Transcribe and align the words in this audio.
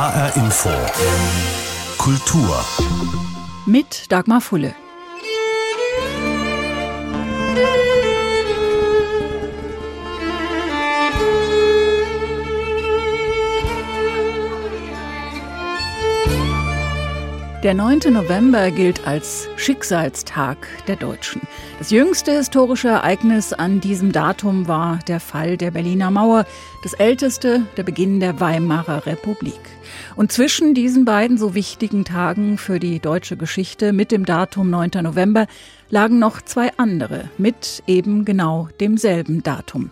HR 0.00 0.34
Info. 0.36 0.70
Kultur. 1.98 2.64
Mit 3.66 4.10
Dagmar 4.10 4.40
Fulle. 4.40 4.74
Der 17.62 17.74
9. 17.74 18.14
November 18.14 18.70
gilt 18.70 19.06
als 19.06 19.46
Schicksalstag 19.56 20.56
der 20.86 20.96
Deutschen. 20.96 21.42
Das 21.78 21.90
jüngste 21.90 22.32
historische 22.32 22.88
Ereignis 22.88 23.52
an 23.52 23.80
diesem 23.80 24.12
Datum 24.12 24.66
war 24.66 24.98
der 25.06 25.20
Fall 25.20 25.58
der 25.58 25.70
Berliner 25.70 26.10
Mauer, 26.10 26.46
das 26.82 26.94
älteste 26.94 27.66
der 27.76 27.82
Beginn 27.82 28.18
der 28.18 28.40
Weimarer 28.40 29.04
Republik. 29.04 29.60
Und 30.16 30.32
zwischen 30.32 30.72
diesen 30.72 31.04
beiden 31.04 31.36
so 31.36 31.54
wichtigen 31.54 32.06
Tagen 32.06 32.56
für 32.56 32.80
die 32.80 32.98
deutsche 32.98 33.36
Geschichte 33.36 33.92
mit 33.92 34.10
dem 34.10 34.24
Datum 34.24 34.70
9. 34.70 34.92
November 35.02 35.46
lagen 35.90 36.18
noch 36.18 36.40
zwei 36.40 36.72
andere 36.78 37.28
mit 37.36 37.82
eben 37.86 38.24
genau 38.24 38.70
demselben 38.80 39.42
Datum. 39.42 39.90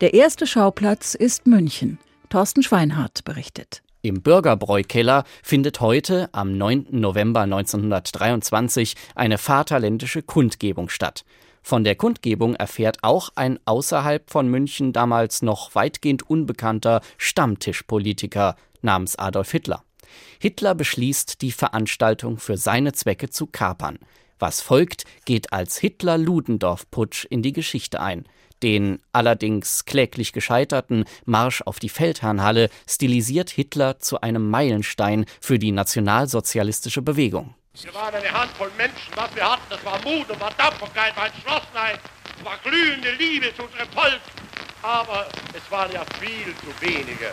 Der 0.00 0.14
erste 0.14 0.46
Schauplatz 0.46 1.16
ist 1.16 1.48
München. 1.48 1.98
Thorsten 2.28 2.62
Schweinhardt 2.62 3.24
berichtet. 3.24 3.82
Im 4.00 4.22
Bürgerbräukeller 4.22 5.24
findet 5.42 5.80
heute, 5.80 6.28
am 6.30 6.56
9. 6.56 6.86
November 6.90 7.40
1923, 7.40 8.94
eine 9.16 9.38
vaterländische 9.38 10.22
Kundgebung 10.22 10.88
statt. 10.88 11.24
Von 11.62 11.82
der 11.82 11.96
Kundgebung 11.96 12.54
erfährt 12.54 12.98
auch 13.02 13.30
ein 13.34 13.58
außerhalb 13.64 14.30
von 14.30 14.46
München 14.46 14.92
damals 14.92 15.42
noch 15.42 15.74
weitgehend 15.74 16.22
unbekannter 16.22 17.00
Stammtischpolitiker 17.16 18.54
namens 18.82 19.16
Adolf 19.16 19.50
Hitler. 19.50 19.82
Hitler 20.38 20.76
beschließt, 20.76 21.42
die 21.42 21.52
Veranstaltung 21.52 22.38
für 22.38 22.56
seine 22.56 22.92
Zwecke 22.92 23.30
zu 23.30 23.48
kapern. 23.48 23.98
Was 24.38 24.60
folgt, 24.60 25.04
geht 25.24 25.52
als 25.52 25.76
Hitler-Ludendorff-Putsch 25.78 27.26
in 27.28 27.42
die 27.42 27.52
Geschichte 27.52 28.00
ein. 28.00 28.24
Den 28.62 29.00
allerdings 29.12 29.84
kläglich 29.84 30.32
gescheiterten 30.32 31.04
Marsch 31.24 31.62
auf 31.62 31.78
die 31.78 31.88
Feldherrnhalle 31.88 32.70
stilisiert 32.88 33.50
Hitler 33.50 34.00
zu 34.00 34.20
einem 34.20 34.50
Meilenstein 34.50 35.26
für 35.40 35.58
die 35.58 35.72
nationalsozialistische 35.72 37.02
Bewegung. 37.02 37.54
Wir 37.82 37.94
waren 37.94 38.14
eine 38.14 38.32
Handvoll 38.32 38.70
Menschen. 38.76 39.12
Was 39.14 39.34
wir 39.36 39.48
hatten, 39.48 39.62
das 39.70 39.84
war 39.84 39.98
Mut 40.02 40.28
und 40.28 40.40
war 40.40 40.56
Tapferkeit, 40.56 41.16
war 41.16 41.26
Entschlossenheit, 41.26 42.00
es 42.36 42.44
war 42.44 42.58
glühende 42.64 43.12
Liebe 43.12 43.54
zu 43.54 43.62
unserem 43.62 43.88
Volk. 43.90 44.20
Aber 44.82 45.26
es 45.54 45.70
waren 45.70 45.92
ja 45.92 46.04
viel 46.20 46.54
zu 46.56 46.86
wenige. 46.86 47.32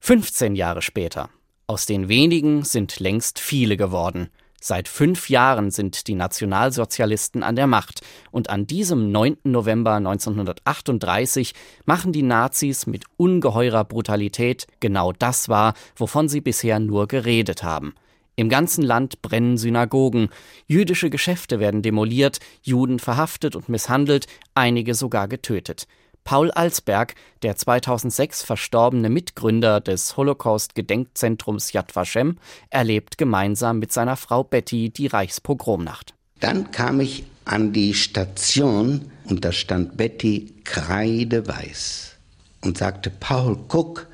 15 0.00 0.54
Jahre 0.54 0.82
später. 0.82 1.30
Aus 1.66 1.84
den 1.84 2.08
wenigen 2.08 2.64
sind 2.64 3.00
längst 3.00 3.38
viele 3.38 3.76
geworden. 3.76 4.30
Seit 4.68 4.88
fünf 4.88 5.30
Jahren 5.30 5.70
sind 5.70 6.08
die 6.08 6.16
Nationalsozialisten 6.16 7.44
an 7.44 7.54
der 7.54 7.68
Macht 7.68 8.00
und 8.32 8.50
an 8.50 8.66
diesem 8.66 9.12
9. 9.12 9.36
November 9.44 9.92
1938 9.92 11.54
machen 11.84 12.10
die 12.10 12.24
Nazis 12.24 12.84
mit 12.88 13.04
ungeheurer 13.16 13.84
Brutalität 13.84 14.66
genau 14.80 15.12
das 15.12 15.48
wahr, 15.48 15.74
wovon 15.94 16.28
sie 16.28 16.40
bisher 16.40 16.80
nur 16.80 17.06
geredet 17.06 17.62
haben. 17.62 17.94
Im 18.34 18.48
ganzen 18.48 18.82
Land 18.82 19.22
brennen 19.22 19.56
Synagogen, 19.56 20.30
jüdische 20.66 21.10
Geschäfte 21.10 21.60
werden 21.60 21.82
demoliert, 21.82 22.40
Juden 22.60 22.98
verhaftet 22.98 23.54
und 23.54 23.68
misshandelt, 23.68 24.26
einige 24.56 24.94
sogar 24.94 25.28
getötet. 25.28 25.86
Paul 26.26 26.50
Alsberg, 26.50 27.14
der 27.42 27.54
2006 27.54 28.42
verstorbene 28.42 29.08
Mitgründer 29.08 29.80
des 29.80 30.16
Holocaust-Gedenkzentrums 30.16 31.72
Yad 31.72 31.94
Vashem, 31.94 32.38
erlebt 32.68 33.16
gemeinsam 33.16 33.78
mit 33.78 33.92
seiner 33.92 34.16
Frau 34.16 34.42
Betty 34.42 34.90
die 34.90 35.06
Reichspogromnacht. 35.06 36.14
Dann 36.40 36.72
kam 36.72 36.98
ich 36.98 37.22
an 37.44 37.72
die 37.72 37.94
Station 37.94 39.12
und 39.26 39.44
da 39.44 39.52
stand 39.52 39.96
Betty 39.96 40.52
kreideweiß 40.64 42.16
und 42.62 42.76
sagte, 42.76 43.10
Paul, 43.10 43.56
guck, 43.68 44.08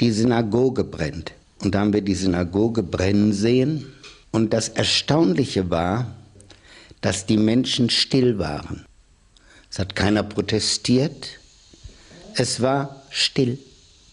die 0.00 0.10
Synagoge 0.10 0.82
brennt. 0.82 1.32
Und 1.62 1.76
da 1.76 1.80
haben 1.82 1.92
wir 1.92 2.02
die 2.02 2.16
Synagoge 2.16 2.82
brennen 2.82 3.32
sehen. 3.32 3.86
Und 4.32 4.52
das 4.52 4.68
Erstaunliche 4.68 5.70
war, 5.70 6.16
dass 7.02 7.24
die 7.24 7.36
Menschen 7.36 7.88
still 7.88 8.40
waren. 8.40 8.84
Es 9.70 9.78
hat 9.78 9.94
keiner 9.94 10.24
protestiert, 10.24 11.38
es 12.36 12.60
war 12.60 13.02
still. 13.10 13.58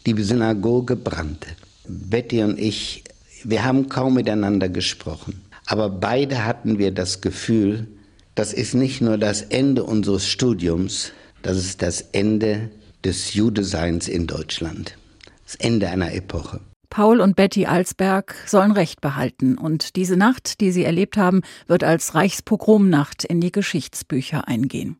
Die 0.06 0.22
Synagoge 0.22 0.96
brannte. 0.96 1.50
Betty 1.88 2.44
und 2.44 2.59
ich, 2.59 3.03
wir 3.44 3.63
haben 3.63 3.90
kaum 3.90 4.16
miteinander 4.16 4.69
gesprochen. 4.69 5.41
Aber 5.66 5.90
beide 5.90 6.46
hatten 6.46 6.80
wir 6.80 6.91
das 6.91 7.22
Gefühl, 7.22 7.88
das 8.35 8.53
ist 8.53 8.74
nicht 8.74 9.02
nur 9.02 9.18
das 9.18 9.41
Ende 9.41 9.84
unseres 9.84 10.25
Studiums, 10.25 11.12
das 11.41 11.57
ist 11.57 11.81
das 11.81 12.02
Ende 12.12 12.69
des 13.03 13.34
Judeseins 13.34 14.07
in 14.07 14.28
Deutschland. 14.28 14.97
Das 15.46 15.56
Ende 15.56 15.90
einer 15.90 16.13
Epoche. 16.13 16.62
Paul 16.90 17.22
und 17.22 17.36
Betty 17.36 17.66
Alsberg 17.66 18.36
sollen 18.47 18.72
Recht 18.72 19.00
behalten 19.00 19.57
und 19.57 19.96
diese 19.96 20.18
Nacht, 20.18 20.59
die 20.59 20.72
sie 20.72 20.84
erlebt 20.84 21.18
haben, 21.18 21.41
wird 21.68 21.84
als 21.84 22.16
Reichspogromnacht 22.16 23.25
in 23.25 23.41
die 23.41 23.51
Geschichtsbücher 23.51 24.47
eingehen. 24.47 24.97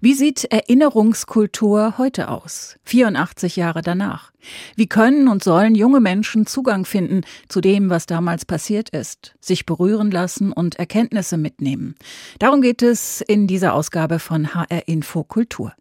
Wie 0.00 0.14
sieht 0.14 0.44
Erinnerungskultur 0.44 1.94
heute 1.98 2.28
aus, 2.28 2.76
84 2.84 3.56
Jahre 3.56 3.82
danach? 3.82 4.32
Wie 4.76 4.86
können 4.86 5.28
und 5.28 5.42
sollen 5.42 5.74
junge 5.74 6.00
Menschen 6.00 6.46
Zugang 6.46 6.84
finden 6.84 7.22
zu 7.48 7.60
dem, 7.60 7.88
was 7.88 8.06
damals 8.06 8.44
passiert 8.44 8.90
ist, 8.90 9.34
sich 9.40 9.64
berühren 9.64 10.10
lassen 10.10 10.52
und 10.52 10.76
Erkenntnisse 10.76 11.38
mitnehmen? 11.38 11.94
Darum 12.38 12.60
geht 12.60 12.82
es 12.82 13.20
in 13.22 13.46
dieser 13.46 13.74
Ausgabe 13.74 14.18
von 14.18 14.54
HR 14.54 14.86
Info 14.86 15.24
Kultur. 15.24 15.72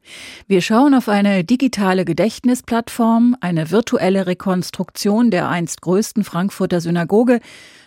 Wir 0.47 0.61
schauen 0.61 0.93
auf 0.93 1.09
eine 1.09 1.43
digitale 1.43 2.05
Gedächtnisplattform, 2.05 3.35
eine 3.41 3.71
virtuelle 3.71 4.27
Rekonstruktion 4.27 5.31
der 5.31 5.49
einst 5.49 5.81
größten 5.81 6.23
Frankfurter 6.23 6.79
Synagoge, 6.79 7.41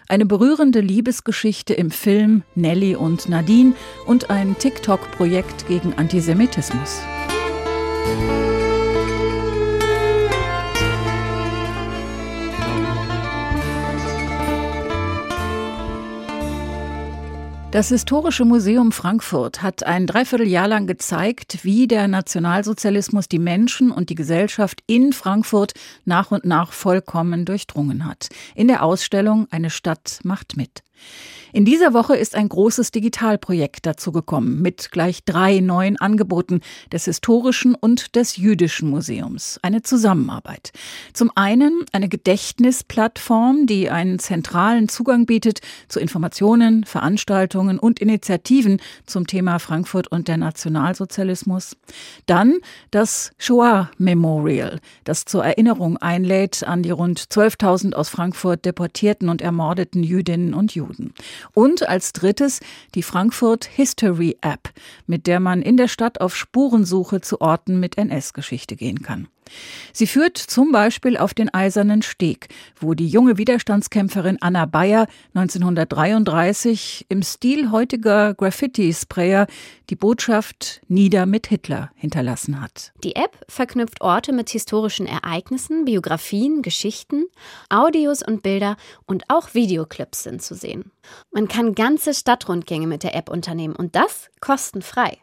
eine 0.09 0.27
berührende 0.27 0.81
Liebesgeschichte 0.81 1.75
im 1.75 1.91
Film 1.91 2.43
Nelly 2.55 2.97
und 2.97 3.28
Nadine 3.28 3.75
und 4.06 4.31
ein 4.31 4.56
TikTok-Projekt 4.59 5.67
gegen 5.69 5.94
Antisemitismus. 5.94 7.00
Das 17.72 17.88
Historische 17.88 18.44
Museum 18.44 18.93
Frankfurt 18.93 19.60
hat 19.60 19.82
ein 19.82 20.06
Dreivierteljahr 20.06 20.69
lang 20.69 20.87
gezeigt, 20.87 21.59
wie 21.62 21.88
der 21.88 22.06
Nationalsozialismus 22.06 23.28
die 23.28 23.41
Menschen 23.41 23.91
und 23.91 24.09
die 24.09 24.15
Gesellschaft 24.15 24.82
in 24.87 25.12
Frankfurt 25.12 25.75
nach 26.04 26.31
und 26.31 26.44
nach 26.44 26.72
vollkommen 26.72 27.44
durchdrungen 27.44 28.06
hat. 28.06 28.28
In 28.54 28.69
der 28.69 28.82
Ausstellung 28.84 29.49
Eine 29.50 29.71
Stadt 29.71 30.21
macht 30.22 30.56
mit. 30.56 30.82
In 31.56 31.65
dieser 31.65 31.94
Woche 31.94 32.15
ist 32.15 32.34
ein 32.34 32.50
großes 32.50 32.91
Digitalprojekt 32.91 33.87
dazugekommen 33.87 34.61
mit 34.61 34.91
gleich 34.93 35.25
drei 35.25 35.61
neuen 35.61 35.97
Angeboten 35.99 36.61
des 36.93 37.06
Historischen 37.06 37.75
und 37.75 38.15
des 38.15 38.37
Jüdischen 38.37 38.91
Museums. 38.91 39.59
Eine 39.62 39.81
Zusammenarbeit. 39.81 40.72
Zum 41.15 41.33
einen 41.34 41.87
eine 41.93 42.11
Gedächtnisplattform, 42.11 43.65
die 43.65 43.89
einen 43.89 44.19
zentralen 44.19 44.91
Zugang 44.91 45.25
bietet 45.25 45.61
zu 45.89 45.99
Informationen, 45.99 46.84
Veranstaltungen 46.84 47.78
und 47.78 48.00
Initiativen 48.00 48.78
zum 49.06 49.27
Thema 49.27 49.59
Frankfurt 49.59 50.09
und 50.09 50.28
der 50.28 50.37
Nationalsozialismus. 50.37 51.75
Dann 52.27 52.59
das 52.91 53.31
Shoah 53.39 53.91
Memorial, 53.97 54.78
das 55.05 55.25
zur 55.25 55.43
Erinnerung 55.43 55.97
einlädt 55.97 56.65
an 56.65 56.83
die 56.83 56.91
rund 56.91 57.19
12.000 57.19 57.95
aus 57.95 58.11
Frankfurt 58.11 58.66
deportierten 58.66 59.30
und 59.30 59.41
ermordeten 59.41 60.03
Jüdinnen 60.03 60.53
und 60.53 60.75
Juden. 60.75 61.15
Und 61.53 61.89
als 61.89 62.13
drittes 62.13 62.60
die 62.95 63.03
Frankfurt 63.03 63.65
History 63.65 64.37
App, 64.41 64.71
mit 65.07 65.27
der 65.27 65.41
man 65.41 65.63
in 65.63 65.77
der 65.77 65.89
Stadt 65.89 66.21
auf 66.21 66.37
Spurensuche 66.37 67.21
zu 67.21 67.41
Orten 67.41 67.81
mit 67.81 67.98
NS-Geschichte 67.98 68.77
gehen 68.77 69.03
kann. 69.03 69.28
Sie 69.93 70.07
führt 70.07 70.37
zum 70.37 70.72
Beispiel 70.72 71.16
auf 71.16 71.34
den 71.34 71.53
Eisernen 71.53 72.03
Steg, 72.03 72.48
wo 72.81 72.95
die 72.95 73.09
junge 73.09 73.39
Widerstandskämpferin 73.39 74.39
Anna 74.41 74.66
Bayer 74.66 75.07
1933 75.34 77.07
im 77.09 77.22
Stil 77.22 77.71
heutiger 77.71 78.34
Graffiti-Sprayer 78.34 79.47
die 79.91 79.97
Botschaft 79.97 80.81
Nieder 80.89 81.27
mit 81.27 81.47
Hitler 81.47 81.91
hinterlassen 81.95 82.60
hat. 82.60 82.93
Die 83.04 83.16
App 83.16 83.45
verknüpft 83.48 84.01
Orte 84.01 84.33
mit 84.33 84.51
historischen 84.51 85.07
Ereignissen, 85.07 85.84
Biografien, 85.84 86.63
Geschichten, 86.63 87.27
Audios 87.69 88.22
und 88.22 88.42
Bilder 88.42 88.77
und 89.07 89.25
auch 89.28 89.54
Videoclips 89.54 90.25
sind 90.25 90.42
zu 90.42 90.54
sehen. 90.54 90.91
Man 91.31 91.49
kann 91.49 91.75
ganze 91.75 92.15
Stadtrundgänge 92.15 92.87
mit 92.87 93.03
der 93.03 93.15
App 93.15 93.31
unternehmen 93.31 93.77
und 93.77 93.95
das 93.95 94.31
kostenfrei. 94.41 95.19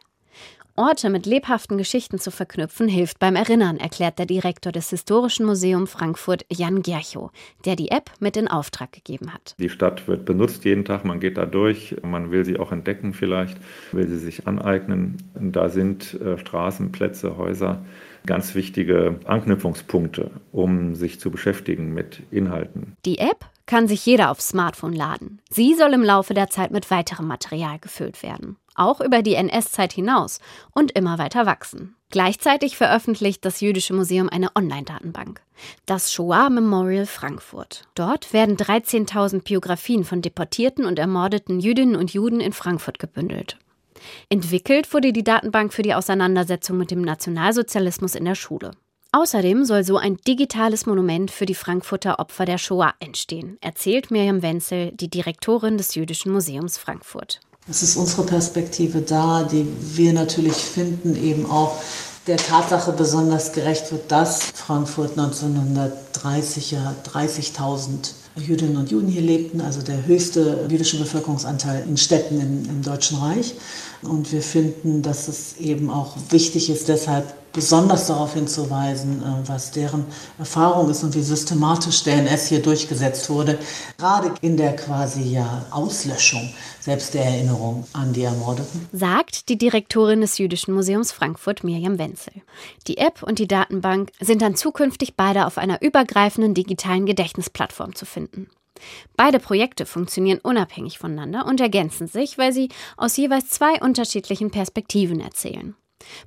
Orte 0.76 1.08
mit 1.08 1.24
lebhaften 1.24 1.78
Geschichten 1.78 2.18
zu 2.18 2.32
verknüpfen, 2.32 2.88
hilft 2.88 3.20
beim 3.20 3.36
Erinnern, 3.36 3.76
erklärt 3.76 4.18
der 4.18 4.26
Direktor 4.26 4.72
des 4.72 4.90
Historischen 4.90 5.46
Museums 5.46 5.88
Frankfurt, 5.88 6.44
Jan 6.50 6.82
Gerchow, 6.82 7.30
der 7.64 7.76
die 7.76 7.92
App 7.92 8.10
mit 8.18 8.36
in 8.36 8.48
Auftrag 8.48 8.90
gegeben 8.90 9.32
hat. 9.32 9.54
Die 9.60 9.68
Stadt 9.68 10.08
wird 10.08 10.24
benutzt 10.24 10.64
jeden 10.64 10.84
Tag, 10.84 11.04
man 11.04 11.20
geht 11.20 11.38
da 11.38 11.46
durch, 11.46 11.94
man 12.02 12.32
will 12.32 12.44
sie 12.44 12.58
auch 12.58 12.72
entdecken 12.72 13.12
vielleicht, 13.12 13.56
will 13.92 14.08
sie 14.08 14.18
sich 14.18 14.48
aneignen. 14.48 15.18
Da 15.34 15.68
sind 15.68 16.14
äh, 16.20 16.38
Straßen, 16.38 16.90
Plätze, 16.90 17.36
Häuser 17.36 17.84
ganz 18.26 18.56
wichtige 18.56 19.20
Anknüpfungspunkte, 19.26 20.32
um 20.50 20.96
sich 20.96 21.20
zu 21.20 21.30
beschäftigen 21.30 21.92
mit 21.94 22.22
Inhalten. 22.30 22.96
Die 23.04 23.18
App 23.18 23.46
kann 23.66 23.86
sich 23.86 24.04
jeder 24.04 24.30
aufs 24.30 24.48
Smartphone 24.48 24.92
laden. 24.92 25.40
Sie 25.50 25.74
soll 25.74 25.92
im 25.92 26.02
Laufe 26.02 26.34
der 26.34 26.50
Zeit 26.50 26.70
mit 26.70 26.90
weiterem 26.90 27.26
Material 27.26 27.78
gefüllt 27.78 28.22
werden. 28.22 28.56
Auch 28.74 29.00
über 29.00 29.22
die 29.22 29.34
NS-Zeit 29.34 29.92
hinaus 29.92 30.40
und 30.72 30.92
immer 30.92 31.18
weiter 31.18 31.46
wachsen. 31.46 31.94
Gleichzeitig 32.10 32.76
veröffentlicht 32.76 33.44
das 33.44 33.60
Jüdische 33.60 33.94
Museum 33.94 34.28
eine 34.28 34.54
Online-Datenbank. 34.54 35.40
Das 35.86 36.12
Shoah 36.12 36.50
Memorial 36.50 37.06
Frankfurt. 37.06 37.82
Dort 37.94 38.32
werden 38.32 38.56
13.000 38.56 39.42
Biografien 39.42 40.04
von 40.04 40.22
deportierten 40.22 40.84
und 40.84 40.98
ermordeten 40.98 41.60
Jüdinnen 41.60 41.96
und 41.96 42.12
Juden 42.12 42.40
in 42.40 42.52
Frankfurt 42.52 42.98
gebündelt. 42.98 43.58
Entwickelt 44.28 44.92
wurde 44.92 45.12
die 45.12 45.24
Datenbank 45.24 45.72
für 45.72 45.82
die 45.82 45.94
Auseinandersetzung 45.94 46.76
mit 46.76 46.90
dem 46.90 47.02
Nationalsozialismus 47.02 48.14
in 48.14 48.24
der 48.24 48.34
Schule. 48.34 48.72
Außerdem 49.12 49.64
soll 49.64 49.84
so 49.84 49.96
ein 49.96 50.16
digitales 50.26 50.86
Monument 50.86 51.30
für 51.30 51.46
die 51.46 51.54
Frankfurter 51.54 52.18
Opfer 52.18 52.46
der 52.46 52.58
Shoah 52.58 52.94
entstehen, 52.98 53.58
erzählt 53.60 54.10
Miriam 54.10 54.42
Wenzel, 54.42 54.90
die 54.92 55.08
Direktorin 55.08 55.78
des 55.78 55.94
Jüdischen 55.94 56.32
Museums 56.32 56.78
Frankfurt. 56.78 57.40
Es 57.68 57.82
ist 57.82 57.96
unsere 57.96 58.24
Perspektive 58.24 59.00
da, 59.00 59.42
die 59.42 59.66
wir 59.96 60.12
natürlich 60.12 60.56
finden, 60.56 61.16
eben 61.16 61.50
auch 61.50 61.76
der 62.26 62.36
Tatsache 62.36 62.92
besonders 62.92 63.52
gerecht 63.52 63.90
wird, 63.90 64.12
dass 64.12 64.42
Frankfurt 64.42 65.12
1930 65.18 66.72
ja 66.72 66.94
30.000 67.10 68.12
Jüdinnen 68.36 68.76
und 68.76 68.90
Juden 68.90 69.08
hier 69.08 69.22
lebten, 69.22 69.62
also 69.62 69.80
der 69.80 70.04
höchste 70.06 70.66
jüdische 70.68 70.98
Bevölkerungsanteil 70.98 71.84
in 71.88 71.96
Städten 71.96 72.38
im, 72.38 72.68
im 72.68 72.82
Deutschen 72.82 73.18
Reich. 73.18 73.54
Und 74.06 74.32
wir 74.32 74.42
finden, 74.42 75.02
dass 75.02 75.28
es 75.28 75.56
eben 75.58 75.90
auch 75.90 76.16
wichtig 76.30 76.70
ist, 76.70 76.88
deshalb 76.88 77.34
besonders 77.54 78.08
darauf 78.08 78.34
hinzuweisen, 78.34 79.22
äh, 79.22 79.48
was 79.48 79.70
deren 79.70 80.04
Erfahrung 80.38 80.90
ist 80.90 81.02
und 81.04 81.14
wie 81.14 81.22
systematisch 81.22 82.02
der 82.02 82.16
NS 82.18 82.48
hier 82.48 82.60
durchgesetzt 82.60 83.30
wurde, 83.30 83.58
gerade 83.96 84.34
in 84.42 84.58
der 84.58 84.76
quasi 84.76 85.22
ja 85.22 85.64
Auslöschung 85.70 86.52
selbst 86.80 87.14
der 87.14 87.24
Erinnerung 87.24 87.86
an 87.94 88.12
die 88.12 88.24
Ermordeten. 88.24 88.88
Sagt 88.92 89.48
die 89.48 89.56
Direktorin 89.56 90.20
des 90.20 90.36
Jüdischen 90.36 90.74
Museums 90.74 91.12
Frankfurt, 91.12 91.64
Mirjam 91.64 91.98
Wenzel. 91.98 92.34
Die 92.88 92.98
App 92.98 93.22
und 93.22 93.38
die 93.38 93.48
Datenbank 93.48 94.10
sind 94.20 94.42
dann 94.42 94.56
zukünftig 94.56 95.14
beide 95.16 95.46
auf 95.46 95.56
einer 95.56 95.80
übergreifenden 95.80 96.54
digitalen 96.54 97.06
Gedächtnisplattform 97.06 97.94
zu 97.94 98.04
finden. 98.04 98.50
Beide 99.16 99.38
Projekte 99.38 99.86
funktionieren 99.86 100.40
unabhängig 100.42 100.98
voneinander 100.98 101.46
und 101.46 101.60
ergänzen 101.60 102.06
sich, 102.06 102.38
weil 102.38 102.52
sie 102.52 102.68
aus 102.96 103.16
jeweils 103.16 103.48
zwei 103.50 103.80
unterschiedlichen 103.80 104.50
Perspektiven 104.50 105.20
erzählen. 105.20 105.74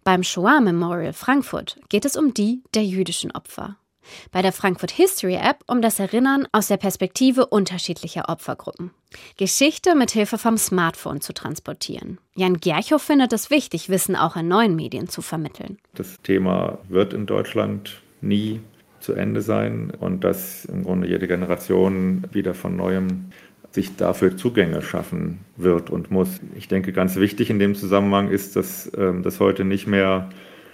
Beim 0.04 0.24
Shoah 0.24 0.62
Memorial 0.62 1.14
Frankfurt 1.14 1.80
geht 1.90 2.06
es 2.06 2.16
um 2.16 2.34
die 2.34 2.64
der 2.74 2.84
jüdischen 2.84 3.32
Opfer. 3.32 3.78
Bei 4.32 4.42
der 4.42 4.54
Frankfurt 4.54 4.92
History 4.92 5.36
App 5.36 5.64
um 5.68 5.82
das 5.82 6.00
Erinnern 6.00 6.48
aus 6.54 6.68
der 6.68 6.78
Perspektive 6.78 7.46
unterschiedlicher 7.48 8.30
Opfergruppen. 8.30 8.92
Geschichte 9.38 9.96
mit 9.96 10.12
Hilfe 10.12 10.38
vom 10.38 10.58
Smartphone 10.58 11.22
zu 11.22 11.34
transportieren. 11.34 12.18
Jan 12.36 12.60
Gerchow 12.60 13.02
findet 13.02 13.34
es 13.34 13.50
wichtig, 13.50 13.90
Wissen 13.90 14.16
auch 14.16 14.36
in 14.36 14.48
neuen 14.48 14.76
Medien 14.76 15.10
zu 15.10 15.22
vermitteln. 15.22 15.78
Das 15.94 16.22
Thema 16.22 16.80
wird 16.88 17.14
in 17.14 17.26
Deutschland 17.26 18.02
nie 18.22 18.62
zu 19.08 19.14
Ende 19.14 19.40
sein 19.42 19.94
und 19.98 20.26
dass 20.26 20.66
im 20.66 20.84
Grunde 20.84 21.08
jede 21.08 21.30
Generation 21.30 22.26
wieder 22.34 22.54
von 22.54 22.76
neuem 22.76 23.32
sich 23.72 23.96
dafür 23.96 24.36
Zugänge 24.36 24.82
schaffen 24.82 25.40
wird 25.56 25.90
und 25.90 26.12
muss. 26.12 26.42
Ich 26.56 26.68
denke, 26.68 26.92
ganz 26.92 27.16
wichtig 27.16 27.50
in 27.50 27.58
dem 27.58 27.74
Zusammenhang 27.74 28.30
ist, 28.30 28.58
dass 28.58 28.92
ähm, 28.98 29.24
das 29.24 29.40
heute 29.40 29.64
nicht 29.64 29.88
mehr 29.88 30.30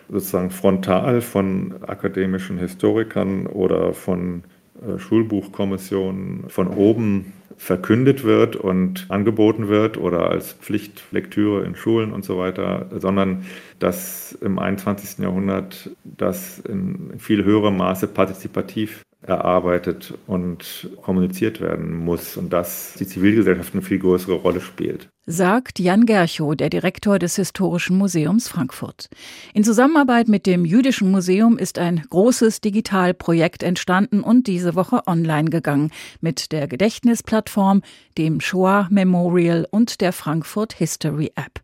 sozusagen 0.09 0.49
frontal 0.49 1.21
von 1.21 1.75
akademischen 1.85 2.57
Historikern 2.57 3.45
oder 3.45 3.93
von 3.93 4.43
äh, 4.87 4.99
Schulbuchkommissionen 4.99 6.49
von 6.49 6.67
oben 6.67 7.33
verkündet 7.57 8.23
wird 8.23 8.55
und 8.55 9.05
angeboten 9.09 9.67
wird 9.67 9.97
oder 9.97 10.29
als 10.29 10.53
Pflichtlektüre 10.53 11.63
in 11.63 11.75
Schulen 11.75 12.11
und 12.11 12.25
so 12.25 12.37
weiter, 12.37 12.89
sondern 12.97 13.45
dass 13.79 14.33
im 14.41 14.59
21. 14.59 15.19
Jahrhundert 15.19 15.91
das 16.03 16.59
in 16.59 17.13
viel 17.19 17.43
höherem 17.43 17.77
Maße 17.77 18.07
partizipativ 18.07 19.03
erarbeitet 19.27 20.13
und 20.27 20.89
kommuniziert 21.01 21.61
werden 21.61 21.95
muss 21.95 22.37
und 22.37 22.51
dass 22.51 22.95
die 22.99 23.07
Zivilgesellschaft 23.07 23.73
eine 23.73 23.81
viel 23.81 23.99
größere 23.99 24.35
Rolle 24.35 24.61
spielt. 24.61 25.09
Sagt 25.25 25.79
Jan 25.79 26.05
Gerchow, 26.05 26.53
der 26.55 26.69
Direktor 26.69 27.17
des 27.17 27.37
Historischen 27.37 27.97
Museums 27.97 28.49
Frankfurt. 28.49 29.09
In 29.53 29.63
Zusammenarbeit 29.63 30.27
mit 30.27 30.45
dem 30.45 30.65
Jüdischen 30.65 31.11
Museum 31.11 31.57
ist 31.57 31.79
ein 31.79 32.03
großes 32.09 32.59
Digitalprojekt 32.59 33.63
entstanden 33.63 34.21
und 34.21 34.47
diese 34.47 34.75
Woche 34.75 35.07
online 35.07 35.49
gegangen 35.49 35.91
mit 36.19 36.51
der 36.51 36.67
Gedächtnisplattform, 36.67 37.83
dem 38.17 38.41
Shoah 38.41 38.87
Memorial 38.91 39.65
und 39.71 40.01
der 40.01 40.11
Frankfurt 40.11 40.73
History 40.73 41.31
App. 41.35 41.61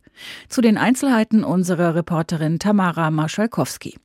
Zu 0.47 0.61
den 0.61 0.77
Einzelheiten 0.77 1.43
unsere 1.43 1.95
Reporterin 1.95 2.59
Tamara 2.59 3.11
Maschalkowski. 3.11 3.97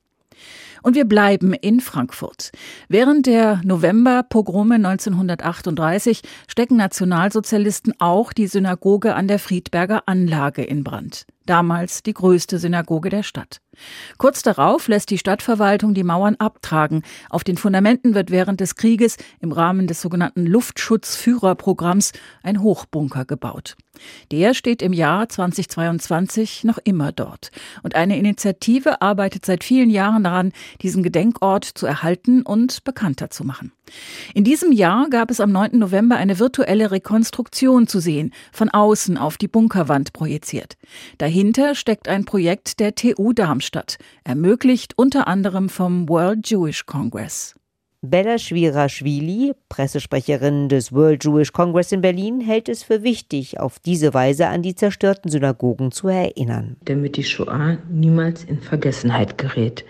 Und 0.84 0.96
wir 0.96 1.06
bleiben 1.06 1.54
in 1.54 1.80
Frankfurt. 1.80 2.52
Während 2.88 3.24
der 3.24 3.62
November-Pogrome 3.64 4.74
1938 4.74 6.20
stecken 6.46 6.76
Nationalsozialisten 6.76 7.94
auch 8.00 8.34
die 8.34 8.46
Synagoge 8.46 9.14
an 9.14 9.26
der 9.26 9.38
Friedberger 9.38 10.02
Anlage 10.04 10.62
in 10.62 10.84
Brand 10.84 11.24
damals 11.46 12.02
die 12.02 12.14
größte 12.14 12.58
Synagoge 12.58 13.10
der 13.10 13.22
Stadt. 13.22 13.60
Kurz 14.18 14.42
darauf 14.42 14.86
lässt 14.86 15.10
die 15.10 15.18
Stadtverwaltung 15.18 15.94
die 15.94 16.04
Mauern 16.04 16.36
abtragen. 16.36 17.02
Auf 17.28 17.42
den 17.42 17.56
Fundamenten 17.56 18.14
wird 18.14 18.30
während 18.30 18.60
des 18.60 18.76
Krieges 18.76 19.16
im 19.40 19.50
Rahmen 19.50 19.88
des 19.88 20.00
sogenannten 20.00 20.46
Luftschutzführerprogramms 20.46 22.12
ein 22.42 22.62
Hochbunker 22.62 23.24
gebaut. 23.24 23.76
Der 24.30 24.54
steht 24.54 24.80
im 24.80 24.92
Jahr 24.92 25.28
2022 25.28 26.64
noch 26.64 26.78
immer 26.84 27.10
dort. 27.10 27.50
Und 27.82 27.94
eine 27.94 28.16
Initiative 28.16 29.02
arbeitet 29.02 29.44
seit 29.44 29.64
vielen 29.64 29.90
Jahren 29.90 30.24
daran, 30.24 30.52
diesen 30.82 31.02
Gedenkort 31.02 31.64
zu 31.64 31.86
erhalten 31.86 32.42
und 32.42 32.84
bekannter 32.84 33.30
zu 33.30 33.44
machen. 33.44 33.72
In 34.34 34.44
diesem 34.44 34.72
Jahr 34.72 35.08
gab 35.10 35.30
es 35.30 35.40
am 35.40 35.52
9. 35.52 35.78
November 35.78 36.16
eine 36.16 36.38
virtuelle 36.38 36.90
Rekonstruktion 36.90 37.86
zu 37.86 38.00
sehen, 38.00 38.32
von 38.52 38.70
außen 38.70 39.18
auf 39.18 39.36
die 39.36 39.48
Bunkerwand 39.48 40.12
projiziert. 40.12 40.76
Dahinter 41.18 41.74
steckt 41.74 42.08
ein 42.08 42.24
Projekt 42.24 42.80
der 42.80 42.94
TU 42.94 43.32
Darmstadt, 43.32 43.98
ermöglicht 44.24 44.94
unter 44.96 45.28
anderem 45.28 45.68
vom 45.68 46.08
World 46.08 46.48
Jewish 46.48 46.86
Congress. 46.86 47.54
Bella 48.06 48.38
Schwira-Schwili, 48.38 49.54
Pressesprecherin 49.70 50.68
des 50.68 50.92
World 50.92 51.24
Jewish 51.24 51.52
Congress 51.52 51.90
in 51.90 52.02
Berlin, 52.02 52.42
hält 52.42 52.68
es 52.68 52.82
für 52.82 53.02
wichtig, 53.02 53.58
auf 53.58 53.78
diese 53.78 54.12
Weise 54.12 54.48
an 54.48 54.60
die 54.60 54.74
zerstörten 54.74 55.30
Synagogen 55.30 55.90
zu 55.90 56.08
erinnern. 56.08 56.76
Damit 56.84 57.16
die 57.16 57.24
Shoah 57.24 57.78
niemals 57.90 58.44
in 58.44 58.60
Vergessenheit 58.60 59.38
gerät. 59.38 59.86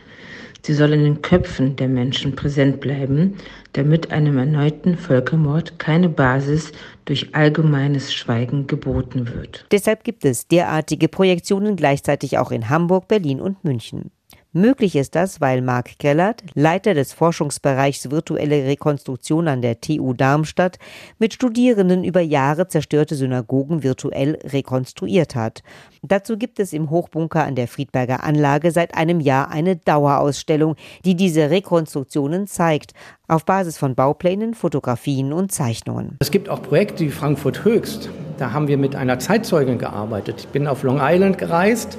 Sie 0.67 0.73
soll 0.73 0.95
in 0.95 1.05
den 1.05 1.21
Köpfen 1.21 1.77
der 1.77 1.89
Menschen 1.89 2.35
präsent 2.35 2.81
bleiben, 2.81 3.37
damit 3.75 4.11
einem 4.11 4.39
erneuten 4.39 4.97
Völkermord 4.97 5.79
keine 5.79 6.09
Basis 6.09 6.73
durch 7.05 7.35
allgemeines 7.35 8.15
Schweigen 8.15 8.67
geboten 8.67 9.29
wird. 9.29 9.67
Deshalb 9.71 10.05
gibt 10.05 10.25
es 10.25 10.49
derartige 10.49 11.09
Projektionen 11.09 11.77
gleichzeitig 11.77 12.39
auch 12.39 12.51
in 12.51 12.71
Hamburg, 12.71 13.09
Berlin 13.09 13.43
und 13.43 13.63
München. 13.63 14.11
Möglich 14.57 14.95
ist 14.95 15.17
das, 15.17 15.41
weil 15.41 15.63
Marc 15.63 15.99
Grellert, 15.99 16.45
Leiter 16.55 16.95
des 16.95 17.13
Forschungsbereichs 17.13 18.13
virtuelle 18.13 18.65
Rekonstruktion 18.69 19.49
an 19.49 19.63
der 19.63 19.81
TU 19.81 20.13
Darmstadt, 20.13 20.79
mit 21.19 21.35
Studierenden 21.35 22.05
über 22.05 22.21
Jahre 22.21 22.69
zerstörte 22.69 23.17
Synagogen 23.17 23.83
virtuell 23.83 24.39
rekonstruiert 24.45 25.35
hat. 25.35 25.65
Dazu 26.03 26.39
gibt 26.39 26.61
es 26.61 26.73
im 26.73 26.91
Hochbunker 26.91 27.43
an 27.43 27.57
der 27.57 27.67
Friedberger 27.67 28.23
Anlage 28.23 28.71
seit 28.71 28.95
einem 28.95 29.19
Jahr 29.19 29.51
eine 29.51 29.75
Dauerausstellung, 29.75 30.77
die 31.05 31.17
diese 31.17 31.51
Rekonstruktionen 31.51 32.47
zeigt, 32.47 32.93
auf 33.27 33.45
Basis 33.45 33.77
von 33.77 33.97
Bauplänen, 33.97 34.55
Fotografien 34.55 35.33
und 35.33 35.51
Zeichnungen. 35.51 36.17
Es 36.21 36.31
gibt 36.31 36.49
auch 36.49 36.63
Projekte 36.63 37.05
wie 37.05 37.11
Frankfurt 37.11 37.65
Höchst. 37.65 38.09
Da 38.39 38.53
haben 38.53 38.69
wir 38.69 38.79
mit 38.79 38.95
einer 38.95 39.19
Zeitzeugin 39.19 39.79
gearbeitet. 39.79 40.37
Ich 40.39 40.49
bin 40.49 40.69
auf 40.69 40.85
Long 40.85 41.01
Island 41.03 41.39
gereist 41.39 41.99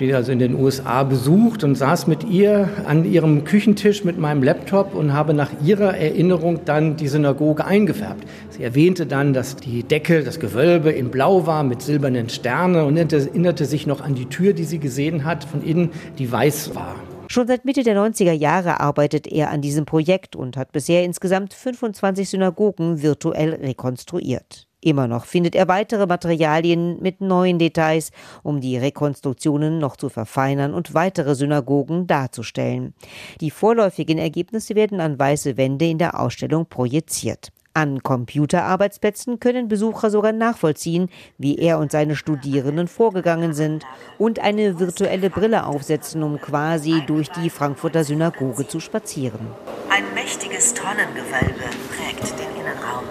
die 0.00 0.12
also 0.12 0.32
in 0.32 0.38
den 0.38 0.54
USA 0.54 1.02
besucht 1.02 1.64
und 1.64 1.74
saß 1.74 2.06
mit 2.06 2.24
ihr 2.24 2.68
an 2.86 3.04
ihrem 3.04 3.44
Küchentisch 3.44 4.04
mit 4.04 4.18
meinem 4.18 4.42
Laptop 4.42 4.94
und 4.94 5.12
habe 5.12 5.34
nach 5.34 5.50
ihrer 5.64 5.96
Erinnerung 5.96 6.60
dann 6.64 6.96
die 6.96 7.08
Synagoge 7.08 7.64
eingefärbt. 7.64 8.24
Sie 8.50 8.62
erwähnte 8.62 9.06
dann, 9.06 9.32
dass 9.32 9.56
die 9.56 9.82
Decke, 9.82 10.22
das 10.22 10.40
Gewölbe 10.40 10.90
in 10.90 11.10
Blau 11.10 11.46
war 11.46 11.62
mit 11.62 11.82
silbernen 11.82 12.28
Sternen 12.28 12.84
und 12.84 12.96
erinnerte 12.96 13.64
sich 13.64 13.86
noch 13.86 14.00
an 14.00 14.14
die 14.14 14.26
Tür, 14.26 14.52
die 14.52 14.64
sie 14.64 14.78
gesehen 14.78 15.24
hat, 15.24 15.44
von 15.44 15.62
innen, 15.62 15.90
die 16.18 16.30
weiß 16.30 16.74
war. 16.74 16.96
Schon 17.28 17.48
seit 17.48 17.64
Mitte 17.64 17.82
der 17.82 17.96
90er 17.96 18.32
Jahre 18.32 18.80
arbeitet 18.80 19.26
er 19.26 19.50
an 19.50 19.60
diesem 19.60 19.84
Projekt 19.84 20.36
und 20.36 20.56
hat 20.56 20.72
bisher 20.72 21.04
insgesamt 21.04 21.54
25 21.54 22.28
Synagogen 22.28 23.02
virtuell 23.02 23.54
rekonstruiert. 23.54 24.65
Immer 24.86 25.08
noch 25.08 25.24
findet 25.24 25.56
er 25.56 25.66
weitere 25.66 26.06
Materialien 26.06 27.02
mit 27.02 27.20
neuen 27.20 27.58
Details, 27.58 28.12
um 28.44 28.60
die 28.60 28.76
Rekonstruktionen 28.76 29.78
noch 29.78 29.96
zu 29.96 30.08
verfeinern 30.08 30.74
und 30.74 30.94
weitere 30.94 31.34
Synagogen 31.34 32.06
darzustellen. 32.06 32.94
Die 33.40 33.50
vorläufigen 33.50 34.16
Ergebnisse 34.16 34.76
werden 34.76 35.00
an 35.00 35.18
weiße 35.18 35.56
Wände 35.56 35.86
in 35.86 35.98
der 35.98 36.20
Ausstellung 36.20 36.66
projiziert. 36.66 37.50
An 37.74 38.04
Computerarbeitsplätzen 38.04 39.40
können 39.40 39.66
Besucher 39.66 40.08
sogar 40.08 40.30
nachvollziehen, 40.30 41.08
wie 41.36 41.58
er 41.58 41.80
und 41.80 41.90
seine 41.90 42.14
Studierenden 42.14 42.86
vorgegangen 42.86 43.54
sind 43.54 43.84
und 44.18 44.38
eine 44.38 44.78
virtuelle 44.78 45.30
Brille 45.30 45.66
aufsetzen, 45.66 46.22
um 46.22 46.40
quasi 46.40 47.02
durch 47.08 47.28
die 47.30 47.50
Frankfurter 47.50 48.04
Synagoge 48.04 48.68
zu 48.68 48.78
spazieren. 48.78 49.48
Ein 49.90 50.04
mächtiges 50.14 50.74
Tonnengewölbe 50.74 51.64
prägt 51.90 52.38
den 52.38 52.60
Innenraum. 52.60 53.02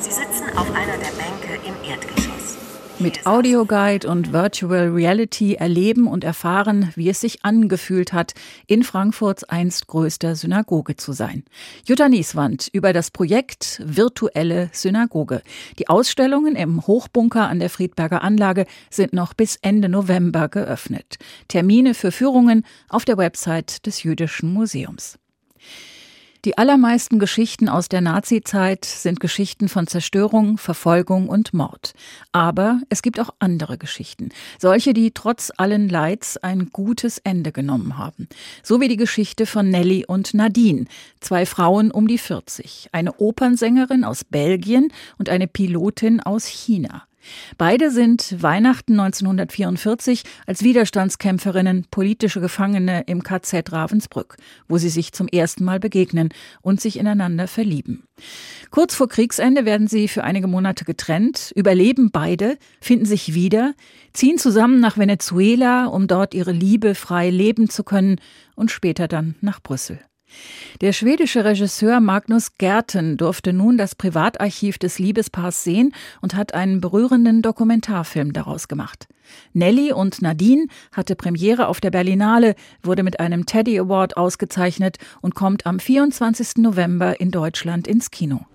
Sie 0.00 0.12
sitzen 0.12 0.46
auf 0.58 0.74
einer 0.74 0.98
der 0.98 1.12
Bänke 1.12 1.54
im 1.68 1.88
Erdgeschoss. 1.88 2.56
Mit 2.98 3.26
Audioguide 3.26 4.08
und 4.08 4.32
Virtual 4.32 4.88
Reality 4.88 5.54
erleben 5.54 6.08
und 6.08 6.24
erfahren, 6.24 6.90
wie 6.96 7.08
es 7.08 7.20
sich 7.20 7.44
angefühlt 7.44 8.12
hat, 8.12 8.34
in 8.66 8.82
Frankfurts 8.82 9.44
einst 9.44 9.86
größter 9.86 10.34
Synagoge 10.34 10.96
zu 10.96 11.12
sein. 11.12 11.44
Jutta 11.86 12.08
Nieswand 12.08 12.70
über 12.72 12.92
das 12.92 13.12
Projekt 13.12 13.80
Virtuelle 13.84 14.68
Synagoge. 14.72 15.42
Die 15.78 15.88
Ausstellungen 15.88 16.56
im 16.56 16.84
Hochbunker 16.88 17.48
an 17.48 17.60
der 17.60 17.70
Friedberger 17.70 18.24
Anlage 18.24 18.66
sind 18.90 19.12
noch 19.12 19.34
bis 19.34 19.54
Ende 19.62 19.88
November 19.88 20.48
geöffnet. 20.48 21.18
Termine 21.46 21.94
für 21.94 22.10
Führungen 22.10 22.66
auf 22.88 23.04
der 23.04 23.16
Website 23.16 23.86
des 23.86 24.02
Jüdischen 24.02 24.52
Museums. 24.52 25.20
Die 26.44 26.56
allermeisten 26.56 27.18
Geschichten 27.18 27.68
aus 27.68 27.88
der 27.88 28.00
Nazizeit 28.00 28.84
sind 28.84 29.18
Geschichten 29.18 29.68
von 29.68 29.88
Zerstörung, 29.88 30.56
Verfolgung 30.56 31.28
und 31.28 31.52
Mord. 31.52 31.94
Aber 32.30 32.80
es 32.88 33.02
gibt 33.02 33.18
auch 33.18 33.30
andere 33.40 33.76
Geschichten, 33.76 34.28
solche, 34.56 34.92
die 34.92 35.10
trotz 35.10 35.50
allen 35.56 35.88
Leids 35.88 36.36
ein 36.36 36.70
gutes 36.70 37.18
Ende 37.18 37.50
genommen 37.50 37.98
haben. 37.98 38.28
So 38.62 38.80
wie 38.80 38.86
die 38.86 38.96
Geschichte 38.96 39.46
von 39.46 39.68
Nelly 39.68 40.04
und 40.06 40.32
Nadine, 40.32 40.84
zwei 41.18 41.44
Frauen 41.44 41.90
um 41.90 42.06
die 42.06 42.18
40, 42.18 42.90
eine 42.92 43.14
Opernsängerin 43.14 44.04
aus 44.04 44.22
Belgien 44.22 44.92
und 45.18 45.28
eine 45.28 45.48
Pilotin 45.48 46.20
aus 46.20 46.46
China. 46.46 47.02
Beide 47.56 47.90
sind 47.90 48.42
Weihnachten 48.42 48.92
1944 48.92 50.22
als 50.46 50.62
Widerstandskämpferinnen 50.62 51.86
politische 51.90 52.40
Gefangene 52.40 53.02
im 53.06 53.22
KZ 53.22 53.72
Ravensbrück, 53.72 54.36
wo 54.68 54.78
sie 54.78 54.88
sich 54.88 55.12
zum 55.12 55.28
ersten 55.28 55.64
Mal 55.64 55.80
begegnen 55.80 56.30
und 56.62 56.80
sich 56.80 56.98
ineinander 56.98 57.48
verlieben. 57.48 58.04
Kurz 58.70 58.94
vor 58.94 59.08
Kriegsende 59.08 59.64
werden 59.64 59.88
sie 59.88 60.08
für 60.08 60.24
einige 60.24 60.46
Monate 60.46 60.84
getrennt, 60.84 61.52
überleben 61.54 62.10
beide, 62.10 62.58
finden 62.80 63.06
sich 63.06 63.34
wieder, 63.34 63.74
ziehen 64.12 64.38
zusammen 64.38 64.80
nach 64.80 64.98
Venezuela, 64.98 65.86
um 65.86 66.06
dort 66.06 66.34
ihre 66.34 66.52
Liebe 66.52 66.94
frei 66.94 67.30
leben 67.30 67.70
zu 67.70 67.84
können 67.84 68.20
und 68.54 68.70
später 68.70 69.08
dann 69.08 69.36
nach 69.40 69.60
Brüssel. 69.62 70.00
Der 70.80 70.92
schwedische 70.92 71.44
Regisseur 71.44 72.00
Magnus 72.00 72.54
Gerten 72.56 73.16
durfte 73.16 73.52
nun 73.52 73.78
das 73.78 73.94
Privatarchiv 73.94 74.78
des 74.78 74.98
Liebespaars 74.98 75.64
sehen 75.64 75.94
und 76.20 76.34
hat 76.34 76.54
einen 76.54 76.80
berührenden 76.80 77.42
Dokumentarfilm 77.42 78.32
daraus 78.32 78.68
gemacht. 78.68 79.08
Nelly 79.52 79.92
und 79.92 80.22
Nadine 80.22 80.66
hatte 80.92 81.16
Premiere 81.16 81.68
auf 81.68 81.80
der 81.80 81.90
Berlinale, 81.90 82.54
wurde 82.82 83.02
mit 83.02 83.20
einem 83.20 83.46
Teddy 83.46 83.78
Award 83.78 84.16
ausgezeichnet 84.16 84.98
und 85.20 85.34
kommt 85.34 85.66
am 85.66 85.80
24. 85.80 86.56
November 86.58 87.20
in 87.20 87.30
Deutschland 87.30 87.86
ins 87.86 88.10
Kino. 88.10 88.46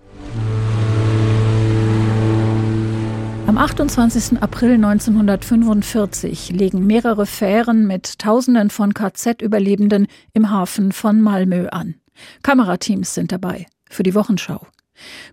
Am 3.54 3.58
28. 3.58 4.42
April 4.42 4.72
1945 4.72 6.50
legen 6.50 6.88
mehrere 6.88 7.24
Fähren 7.24 7.86
mit 7.86 8.18
Tausenden 8.18 8.68
von 8.68 8.94
KZ-Überlebenden 8.94 10.08
im 10.32 10.50
Hafen 10.50 10.90
von 10.90 11.20
Malmö 11.20 11.68
an. 11.68 11.94
Kamerateams 12.42 13.14
sind 13.14 13.30
dabei 13.30 13.66
für 13.88 14.02
die 14.02 14.16
Wochenschau. 14.16 14.66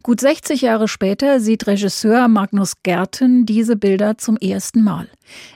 Gut 0.04 0.20
60 0.20 0.62
Jahre 0.62 0.88
später 0.88 1.40
sieht 1.40 1.66
Regisseur 1.66 2.28
Magnus 2.28 2.84
Gerten 2.84 3.48
diese 3.48 3.76
Bilder 3.76 4.20
zum 4.20 4.38
ersten 4.38 4.84
Mal. 4.84 5.08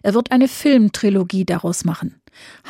Er 0.01 0.15
wird 0.15 0.31
eine 0.31 0.48
Filmtrilogie 0.48 1.45
daraus 1.45 1.86
machen. 1.86 2.19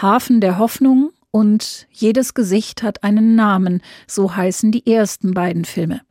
Hafen 0.01 0.41
der 0.41 0.57
Hoffnung 0.57 1.11
und 1.31 1.87
Jedes 1.89 2.33
Gesicht 2.33 2.83
hat 2.83 3.05
einen 3.05 3.35
Namen, 3.35 3.81
so 4.07 4.35
heißen 4.35 4.73
die 4.73 4.85
ersten 4.93 5.33
beiden 5.33 5.63
Filme. 5.63 6.01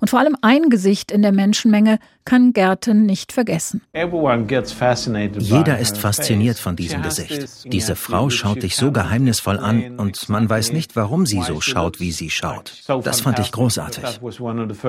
Und 0.00 0.10
vor 0.10 0.18
allem 0.18 0.36
ein 0.42 0.70
Gesicht 0.70 1.10
in 1.10 1.22
der 1.22 1.32
Menschenmenge 1.32 1.98
kann 2.24 2.52
Gerten 2.52 3.06
nicht 3.06 3.32
vergessen. 3.32 3.82
Jeder 5.38 5.78
ist 5.78 5.98
fasziniert 5.98 6.58
von 6.58 6.76
diesem 6.76 7.02
Gesicht. 7.02 7.72
Diese 7.72 7.96
Frau 7.96 8.30
schaut 8.30 8.62
dich 8.62 8.76
so 8.76 8.92
geheimnisvoll 8.92 9.58
an 9.58 9.98
und 9.98 10.28
man 10.28 10.48
weiß 10.48 10.72
nicht, 10.72 10.96
warum 10.96 11.26
sie 11.26 11.42
so 11.42 11.60
schaut, 11.60 11.98
wie 12.00 12.12
sie 12.12 12.30
schaut. 12.30 12.84
Das 13.04 13.20
fand 13.20 13.38
ich 13.38 13.52
großartig. 13.52 14.20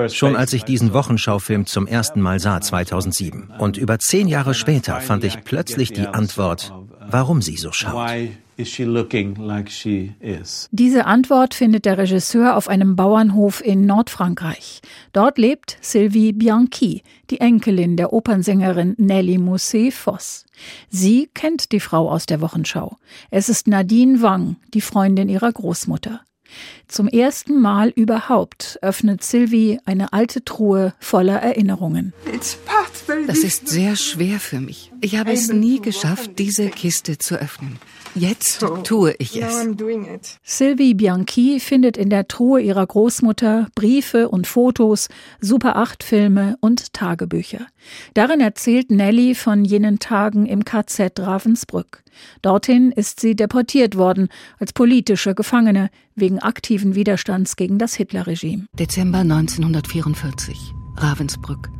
Schon 0.08 0.36
als 0.36 0.52
ich 0.52 0.64
diesen 0.64 0.92
Wochenschaufilm 0.92 1.66
zum 1.66 1.86
ersten 1.86 2.20
Mal 2.20 2.38
sah, 2.38 2.60
2007. 2.60 3.52
Und 3.58 3.76
über 3.76 3.98
zehn 3.98 4.28
Jahre 4.28 4.54
später 4.54 5.00
fand 5.00 5.24
ich 5.24 5.42
plötzlich 5.42 5.92
die 5.92 6.06
Antwort, 6.06 6.72
warum 7.08 7.42
sie 7.42 7.56
so 7.56 7.72
schaut. 7.72 8.08
Diese 10.70 11.06
Antwort 11.06 11.54
findet 11.54 11.86
der 11.86 11.96
Regisseur 11.98 12.56
auf 12.56 12.68
einem 12.68 12.96
Bauernhof 12.96 13.64
in 13.64 13.86
Nordfrankreich. 13.86 14.82
Dort 15.12 15.38
lebt 15.38 15.78
Sylvie 15.80 16.32
Bianchi, 16.32 17.02
die 17.30 17.40
Enkelin 17.40 17.96
der 17.96 18.12
Opernsängerin 18.12 18.94
Nelly 18.98 19.38
Mousset-Voss. 19.38 20.44
Sie 20.90 21.30
kennt 21.32 21.72
die 21.72 21.80
Frau 21.80 22.10
aus 22.10 22.26
der 22.26 22.40
Wochenschau. 22.40 22.98
Es 23.30 23.48
ist 23.48 23.68
Nadine 23.68 24.20
Wang, 24.20 24.56
die 24.74 24.82
Freundin 24.82 25.28
ihrer 25.28 25.50
Großmutter. 25.50 26.20
Zum 26.92 27.08
ersten 27.08 27.58
Mal 27.58 27.88
überhaupt 27.88 28.78
öffnet 28.82 29.24
Sylvie 29.24 29.80
eine 29.86 30.12
alte 30.12 30.44
Truhe 30.44 30.92
voller 31.00 31.40
Erinnerungen. 31.40 32.12
Das 33.26 33.38
ist 33.38 33.66
sehr 33.66 33.96
schwer 33.96 34.38
für 34.38 34.60
mich. 34.60 34.92
Ich 35.00 35.16
habe 35.16 35.32
es 35.32 35.50
nie 35.50 35.80
geschafft, 35.80 36.38
diese 36.38 36.68
Kiste 36.68 37.16
zu 37.16 37.36
öffnen. 37.36 37.78
Jetzt 38.14 38.62
tue 38.84 39.14
ich 39.18 39.40
es. 39.40 39.66
Sylvie 40.42 40.92
Bianchi 40.92 41.60
findet 41.60 41.96
in 41.96 42.10
der 42.10 42.28
Truhe 42.28 42.60
ihrer 42.60 42.86
Großmutter 42.86 43.68
Briefe 43.74 44.28
und 44.28 44.46
Fotos, 44.46 45.08
Super 45.40 45.76
8 45.76 46.04
Filme 46.04 46.58
und 46.60 46.92
Tagebücher. 46.92 47.68
Darin 48.12 48.40
erzählt 48.40 48.90
Nelly 48.90 49.34
von 49.34 49.64
jenen 49.64 49.98
Tagen 49.98 50.44
im 50.44 50.66
KZ 50.66 51.18
Ravensbrück. 51.20 52.02
Dorthin 52.42 52.92
ist 52.92 53.20
sie 53.20 53.34
deportiert 53.34 53.96
worden 53.96 54.28
als 54.58 54.74
politische 54.74 55.34
Gefangene 55.34 55.90
wegen 56.14 56.38
aktiven 56.82 56.94
Widerstands 56.96 57.54
gegen 57.54 57.78
das 57.78 57.94
Hitlerregime. 57.94 58.66
Dezember 58.76 59.18
1944. 59.18 60.74
Ravensbrück. 60.96 61.70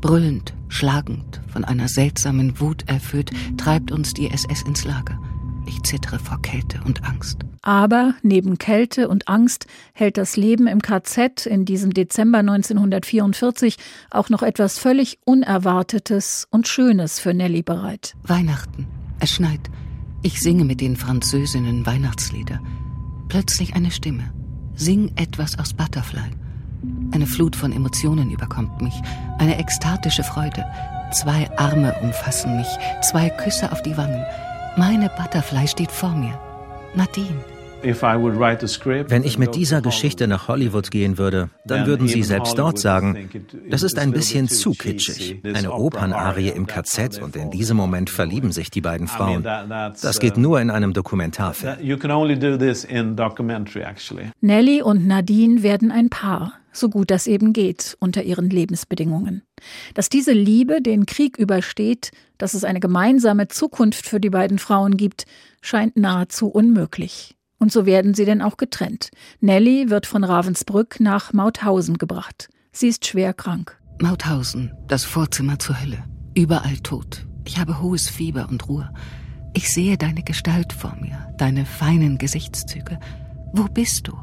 Brüllend, 0.00 0.54
schlagend, 0.68 1.40
von 1.52 1.64
einer 1.64 1.88
seltsamen 1.88 2.60
Wut 2.60 2.88
erfüllt, 2.88 3.32
treibt 3.56 3.90
uns 3.90 4.14
die 4.14 4.30
SS 4.30 4.62
ins 4.62 4.84
Lager. 4.84 5.18
Ich 5.66 5.82
zittere 5.82 6.20
vor 6.20 6.40
Kälte 6.42 6.80
und 6.84 7.04
Angst. 7.04 7.38
Aber 7.62 8.14
neben 8.22 8.58
Kälte 8.58 9.08
und 9.08 9.26
Angst 9.26 9.66
hält 9.94 10.16
das 10.16 10.36
Leben 10.36 10.68
im 10.68 10.80
KZ 10.80 11.46
in 11.46 11.64
diesem 11.64 11.92
Dezember 11.92 12.38
1944 12.38 13.76
auch 14.10 14.28
noch 14.28 14.42
etwas 14.42 14.78
völlig 14.78 15.18
Unerwartetes 15.24 16.46
und 16.50 16.68
Schönes 16.68 17.18
für 17.18 17.34
Nelly 17.34 17.62
bereit. 17.62 18.14
Weihnachten. 18.22 18.86
Es 19.18 19.30
schneit. 19.30 19.70
Ich 20.22 20.40
singe 20.40 20.64
mit 20.64 20.80
den 20.80 20.96
Französinnen 20.96 21.84
Weihnachtslieder. 21.84 22.60
Plötzlich 23.28 23.74
eine 23.74 23.90
Stimme. 23.90 24.32
Sing 24.74 25.12
etwas 25.16 25.58
aus 25.58 25.74
Butterfly. 25.74 26.30
Eine 27.12 27.26
Flut 27.26 27.54
von 27.54 27.72
Emotionen 27.72 28.30
überkommt 28.30 28.80
mich. 28.80 28.94
Eine 29.38 29.58
ekstatische 29.58 30.24
Freude. 30.24 30.64
Zwei 31.12 31.50
Arme 31.58 31.94
umfassen 32.02 32.56
mich. 32.56 32.66
Zwei 33.02 33.30
Küsse 33.30 33.70
auf 33.70 33.82
die 33.82 33.96
Wangen. 33.96 34.24
Meine 34.76 35.10
Butterfly 35.10 35.68
steht 35.68 35.92
vor 35.92 36.14
mir. 36.14 36.38
Nadine. 36.94 37.44
Wenn 37.82 39.24
ich 39.24 39.38
mit 39.38 39.54
dieser 39.54 39.82
Geschichte 39.82 40.26
nach 40.28 40.48
Hollywood 40.48 40.90
gehen 40.90 41.18
würde, 41.18 41.50
dann 41.64 41.86
würden 41.86 42.08
sie 42.08 42.22
selbst 42.22 42.58
dort 42.58 42.78
sagen, 42.78 43.28
das 43.70 43.82
ist 43.82 43.98
ein 43.98 44.12
bisschen 44.12 44.48
zu 44.48 44.72
kitschig. 44.72 45.40
Eine 45.44 45.72
Opernarie 45.72 46.48
im 46.48 46.66
KZ 46.66 47.20
und 47.20 47.36
in 47.36 47.50
diesem 47.50 47.76
Moment 47.76 48.10
verlieben 48.10 48.52
sich 48.52 48.70
die 48.70 48.80
beiden 48.80 49.08
Frauen. 49.08 49.42
Das 49.42 50.20
geht 50.20 50.36
nur 50.36 50.60
in 50.60 50.70
einem 50.70 50.92
Dokumentarfilm. 50.92 51.76
Nelly 54.40 54.82
und 54.82 55.06
Nadine 55.06 55.62
werden 55.62 55.90
ein 55.90 56.10
Paar, 56.10 56.52
so 56.72 56.88
gut 56.88 57.10
das 57.10 57.26
eben 57.26 57.52
geht 57.52 57.96
unter 58.00 58.22
ihren 58.22 58.50
Lebensbedingungen. 58.50 59.42
Dass 59.94 60.08
diese 60.08 60.32
Liebe 60.32 60.80
den 60.82 61.06
Krieg 61.06 61.38
übersteht, 61.38 62.10
dass 62.38 62.54
es 62.54 62.64
eine 62.64 62.80
gemeinsame 62.80 63.48
Zukunft 63.48 64.06
für 64.06 64.20
die 64.20 64.30
beiden 64.30 64.58
Frauen 64.58 64.96
gibt, 64.96 65.26
scheint 65.60 65.96
nahezu 65.96 66.48
unmöglich. 66.48 67.36
Und 67.62 67.70
so 67.70 67.86
werden 67.86 68.12
sie 68.12 68.24
denn 68.24 68.42
auch 68.42 68.56
getrennt. 68.56 69.10
Nelly 69.38 69.88
wird 69.88 70.06
von 70.06 70.24
Ravensbrück 70.24 70.98
nach 70.98 71.32
Mauthausen 71.32 71.96
gebracht. 71.96 72.48
Sie 72.72 72.88
ist 72.88 73.06
schwer 73.06 73.32
krank. 73.34 73.78
Mauthausen, 74.00 74.72
das 74.88 75.04
Vorzimmer 75.04 75.60
zur 75.60 75.80
Hölle. 75.80 76.02
Überall 76.34 76.78
tot. 76.78 77.24
Ich 77.44 77.60
habe 77.60 77.80
hohes 77.80 78.08
Fieber 78.08 78.48
und 78.50 78.68
Ruhe. 78.68 78.92
Ich 79.54 79.72
sehe 79.72 79.96
deine 79.96 80.24
Gestalt 80.24 80.72
vor 80.72 80.96
mir, 81.00 81.32
deine 81.38 81.64
feinen 81.64 82.18
Gesichtszüge. 82.18 82.98
Wo 83.52 83.66
bist 83.72 84.08
du? 84.08 84.14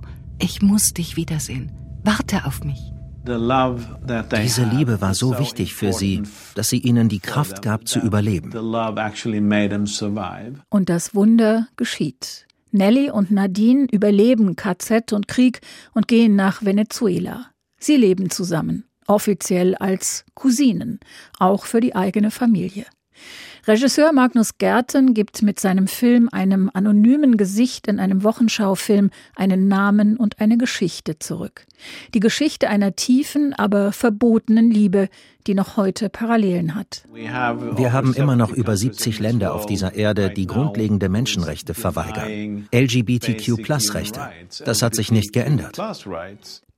Ich 0.41 0.61
muss 0.61 0.91
dich 0.91 1.15
wiedersehen. 1.15 1.71
Warte 2.03 2.43
auf 2.43 2.65
mich. 2.65 2.91
Diese 3.25 4.65
Liebe 4.65 4.99
war 4.99 5.13
so 5.13 5.39
wichtig 5.39 5.75
für 5.75 5.93
sie, 5.93 6.23
dass 6.55 6.67
sie 6.67 6.79
ihnen 6.79 7.07
die 7.07 7.21
Kraft 7.21 7.61
gab 7.61 7.87
zu 7.87 7.99
überleben. 7.99 8.51
Und 10.69 10.89
das 10.89 11.15
Wunder 11.15 11.67
geschieht. 11.77 12.48
Nelly 12.71 13.09
und 13.09 13.31
Nadine 13.31 13.87
überleben 13.91 14.55
KZ 14.55 15.13
und 15.13 15.27
Krieg 15.27 15.61
und 15.93 16.07
gehen 16.07 16.35
nach 16.35 16.63
Venezuela. 16.63 17.47
Sie 17.79 17.95
leben 17.95 18.29
zusammen, 18.29 18.85
offiziell 19.07 19.75
als 19.75 20.25
Cousinen, 20.35 20.99
auch 21.39 21.65
für 21.65 21.79
die 21.79 21.95
eigene 21.95 22.31
Familie. 22.31 22.85
Regisseur 23.67 24.13
Magnus 24.13 24.57
Gerten 24.57 25.13
gibt 25.13 25.41
mit 25.41 25.59
seinem 25.59 25.87
Film 25.87 26.29
einem 26.31 26.69
anonymen 26.73 27.37
Gesicht 27.37 27.87
in 27.87 27.99
einem 27.99 28.23
Wochenschaufilm 28.23 29.09
einen 29.35 29.67
Namen 29.67 30.17
und 30.17 30.39
eine 30.39 30.57
Geschichte 30.57 31.19
zurück. 31.19 31.65
Die 32.13 32.19
Geschichte 32.19 32.69
einer 32.69 32.95
tiefen, 32.95 33.53
aber 33.53 33.91
verbotenen 33.91 34.71
Liebe, 34.71 35.09
die 35.47 35.55
noch 35.55 35.77
heute 35.77 36.09
Parallelen 36.09 36.75
hat. 36.75 37.03
Wir 37.13 37.93
haben 37.93 38.13
immer 38.13 38.35
noch 38.35 38.51
über 38.51 38.75
70 38.75 39.19
Länder 39.19 39.53
auf 39.53 39.65
dieser 39.65 39.95
Erde, 39.95 40.29
die 40.29 40.45
grundlegende 40.47 41.09
Menschenrechte 41.09 41.73
verweigern. 41.73 42.67
LGBTQ-Plus-Rechte. 42.73 44.29
Das 44.65 44.81
hat 44.81 44.95
sich 44.95 45.11
nicht 45.11 45.33
geändert. 45.33 45.77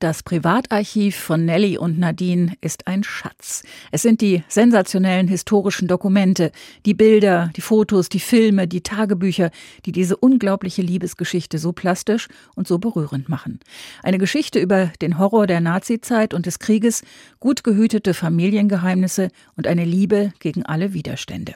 Das 0.02 0.24
Privatarchiv 0.24 1.14
von 1.14 1.44
Nelly 1.44 1.78
und 1.78 1.96
Nadine 1.96 2.54
ist 2.60 2.88
ein 2.88 3.04
Schatz. 3.04 3.62
Es 3.92 4.02
sind 4.02 4.20
die 4.20 4.42
sensationellen 4.48 5.28
historischen 5.28 5.86
Dokumente, 5.86 6.50
die 6.84 6.92
Bilder, 6.92 7.52
die 7.54 7.60
Fotos, 7.60 8.08
die 8.08 8.18
Filme, 8.18 8.66
die 8.66 8.80
Tagebücher, 8.80 9.52
die 9.86 9.92
diese 9.92 10.16
unglaubliche 10.16 10.82
Liebesgeschichte 10.82 11.58
so 11.58 11.70
plastisch 11.72 12.26
und 12.56 12.66
so 12.66 12.80
berührend 12.80 13.28
machen. 13.28 13.60
Eine 14.02 14.18
Geschichte 14.18 14.58
über 14.58 14.90
den 15.00 15.20
Horror 15.20 15.46
der 15.46 15.60
Nazizeit 15.60 16.34
und 16.34 16.46
des 16.46 16.58
Krieges, 16.58 17.02
gut 17.38 17.62
gehütete 17.62 18.12
Familiengeheimnisse 18.12 19.28
und 19.54 19.68
eine 19.68 19.84
Liebe 19.84 20.32
gegen 20.40 20.66
alle 20.66 20.94
Widerstände. 20.94 21.54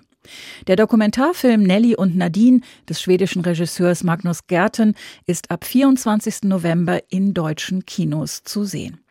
Der 0.66 0.76
Dokumentarfilm 0.76 1.62
Nelly 1.62 1.96
und 1.96 2.16
Nadine 2.16 2.60
des 2.88 3.00
schwedischen 3.00 3.42
Regisseurs 3.42 4.04
Magnus 4.04 4.46
Gerten 4.46 4.94
ist 5.26 5.50
ab 5.50 5.64
24. 5.64 6.42
November 6.44 7.00
in 7.08 7.34
deutschen 7.34 7.86
Kinos 7.86 8.42
zu 8.44 8.64
sehen. 8.64 9.05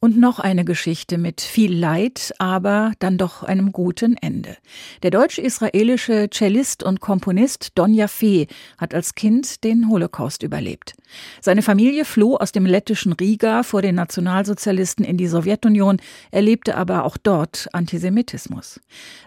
Und 0.00 0.16
noch 0.16 0.38
eine 0.38 0.64
Geschichte 0.64 1.18
mit 1.18 1.40
viel 1.40 1.76
Leid, 1.76 2.32
aber 2.38 2.92
dann 3.00 3.18
doch 3.18 3.42
einem 3.42 3.72
guten 3.72 4.16
Ende. 4.16 4.56
Der 5.02 5.10
deutsch-israelische 5.10 6.28
Cellist 6.30 6.84
und 6.84 7.00
Komponist 7.00 7.70
Don 7.74 7.92
Jaffe 7.92 8.46
hat 8.78 8.94
als 8.94 9.16
Kind 9.16 9.64
den 9.64 9.88
Holocaust 9.88 10.44
überlebt. 10.44 10.94
Seine 11.40 11.62
Familie 11.62 12.04
floh 12.04 12.36
aus 12.36 12.52
dem 12.52 12.64
lettischen 12.64 13.12
Riga 13.12 13.64
vor 13.64 13.82
den 13.82 13.96
Nationalsozialisten 13.96 15.04
in 15.04 15.16
die 15.16 15.26
Sowjetunion, 15.26 15.96
erlebte 16.30 16.76
aber 16.76 17.02
auch 17.02 17.16
dort 17.16 17.66
Antisemitismus. 17.72 18.78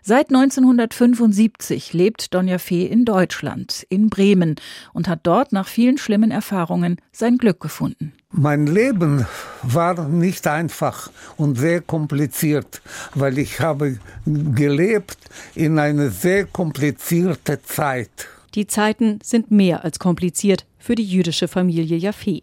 Seit 0.02 0.30
1975 0.30 1.92
lebt 1.92 2.34
Don 2.34 2.48
Jaffe 2.48 2.86
in 2.86 3.04
Deutschland, 3.04 3.86
in 3.90 4.10
Bremen 4.10 4.56
und 4.94 5.10
hat 5.10 5.20
dort 5.24 5.52
nach 5.52 5.68
vielen 5.68 5.98
schlimmen 5.98 6.32
Erfahrungen 6.32 6.96
sein 7.12 7.38
Glück 7.38 7.60
gefunden. 7.60 8.14
Mein 8.34 8.66
Leben 8.66 9.26
war 9.62 10.08
nicht 10.08 10.48
einfach 10.48 11.12
und 11.36 11.58
sehr 11.58 11.82
kompliziert, 11.82 12.82
weil 13.14 13.38
ich 13.38 13.60
habe 13.60 14.00
gelebt 14.26 15.18
in 15.54 15.78
eine 15.78 16.10
sehr 16.10 16.46
komplizierte 16.46 17.62
Zeit. 17.62 18.30
Die 18.56 18.68
Zeiten 18.68 19.20
sind 19.22 19.52
mehr 19.52 19.84
als 19.84 20.00
kompliziert 20.00 20.66
für 20.80 20.96
die 20.96 21.04
jüdische 21.04 21.50
Familie 21.50 21.98
Jaffe. 21.98 22.42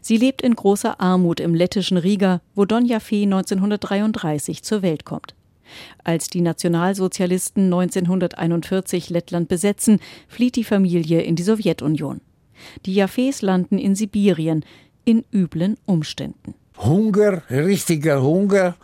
Sie 0.00 0.16
lebt 0.16 0.40
in 0.40 0.54
großer 0.54 1.00
Armut 1.00 1.40
im 1.40 1.54
lettischen 1.54 1.96
Riga, 1.96 2.40
wo 2.54 2.64
Don 2.64 2.86
Jaffe 2.86 3.22
1933 3.22 4.62
zur 4.62 4.82
Welt 4.82 5.04
kommt. 5.04 5.34
Als 6.04 6.28
die 6.28 6.42
Nationalsozialisten 6.42 7.64
1941 7.64 9.10
Lettland 9.10 9.48
besetzen, 9.48 9.98
flieht 10.28 10.54
die 10.54 10.64
Familie 10.64 11.22
in 11.22 11.34
die 11.34 11.42
Sowjetunion. 11.42 12.20
Die 12.86 12.94
Jaffes 12.94 13.42
landen 13.42 13.78
in 13.78 13.96
Sibirien, 13.96 14.64
in 15.04 15.24
üblen 15.32 15.76
Umständen. 15.86 16.54
Hunger, 16.78 17.42
richtiger 17.50 18.22
Hunger, 18.22 18.74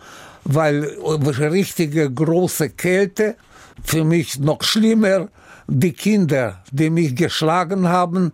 weil 0.44 0.84
richtige 0.84 2.10
große 2.10 2.70
Kälte. 2.70 3.36
Für 3.82 4.04
mich 4.04 4.38
noch 4.38 4.62
schlimmer, 4.62 5.28
die 5.66 5.92
Kinder, 5.92 6.62
die 6.70 6.90
mich 6.90 7.16
geschlagen 7.16 7.88
haben, 7.88 8.32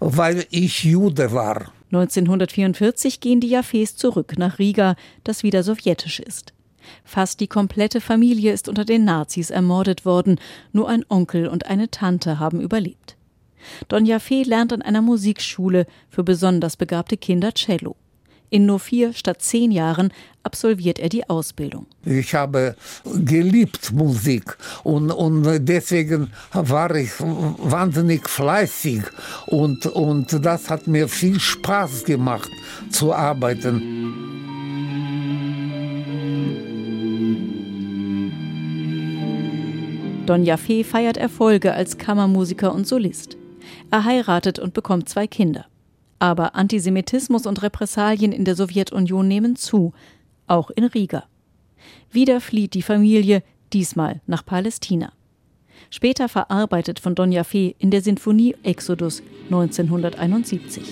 weil 0.00 0.44
ich 0.50 0.84
Jude 0.84 1.32
war. 1.32 1.72
1944 1.90 3.20
gehen 3.20 3.40
die 3.40 3.48
Jaffes 3.48 3.96
zurück 3.96 4.34
nach 4.36 4.58
Riga, 4.58 4.94
das 5.24 5.42
wieder 5.42 5.62
sowjetisch 5.62 6.20
ist. 6.20 6.52
Fast 7.04 7.40
die 7.40 7.46
komplette 7.46 8.00
Familie 8.00 8.52
ist 8.52 8.68
unter 8.68 8.84
den 8.84 9.04
Nazis 9.04 9.50
ermordet 9.50 10.04
worden, 10.04 10.38
nur 10.72 10.88
ein 10.88 11.04
Onkel 11.08 11.48
und 11.48 11.66
eine 11.66 11.90
Tante 11.90 12.38
haben 12.38 12.60
überlebt. 12.60 13.17
Don 13.88 14.06
Jaffe 14.06 14.42
lernt 14.42 14.72
an 14.72 14.82
einer 14.82 15.02
Musikschule 15.02 15.86
für 16.10 16.24
besonders 16.24 16.76
begabte 16.76 17.16
Kinder 17.16 17.52
Cello. 17.52 17.96
In 18.50 18.64
nur 18.64 18.80
vier 18.80 19.12
statt 19.12 19.42
zehn 19.42 19.70
Jahren 19.70 20.10
absolviert 20.42 20.98
er 20.98 21.10
die 21.10 21.28
Ausbildung. 21.28 21.86
Ich 22.04 22.34
habe 22.34 22.76
geliebt 23.04 23.92
Musik 23.92 24.56
und, 24.84 25.10
und 25.10 25.44
deswegen 25.68 26.30
war 26.52 26.94
ich 26.94 27.10
wahnsinnig 27.20 28.26
fleißig 28.28 29.02
und, 29.46 29.84
und 29.86 30.44
das 30.44 30.70
hat 30.70 30.86
mir 30.86 31.08
viel 31.08 31.38
Spaß 31.38 32.04
gemacht 32.04 32.50
zu 32.90 33.12
arbeiten. 33.12 34.16
Don 40.24 40.44
Jaffe 40.44 40.84
feiert 40.84 41.16
Erfolge 41.16 41.72
als 41.72 41.96
Kammermusiker 41.96 42.74
und 42.74 42.86
Solist. 42.86 43.37
Er 43.90 44.04
heiratet 44.04 44.58
und 44.58 44.74
bekommt 44.74 45.08
zwei 45.08 45.26
Kinder. 45.26 45.66
Aber 46.18 46.54
Antisemitismus 46.54 47.46
und 47.46 47.62
Repressalien 47.62 48.32
in 48.32 48.44
der 48.44 48.56
Sowjetunion 48.56 49.28
nehmen 49.28 49.56
zu, 49.56 49.92
auch 50.46 50.70
in 50.70 50.84
Riga. 50.84 51.24
Wieder 52.10 52.40
flieht 52.40 52.74
die 52.74 52.82
Familie, 52.82 53.42
diesmal 53.72 54.20
nach 54.26 54.44
Palästina. 54.44 55.12
Später 55.90 56.28
verarbeitet 56.28 56.98
von 56.98 57.14
Don 57.14 57.32
Jaffe 57.32 57.74
in 57.78 57.90
der 57.90 58.02
Sinfonie 58.02 58.56
Exodus 58.62 59.22
1971. 59.44 60.82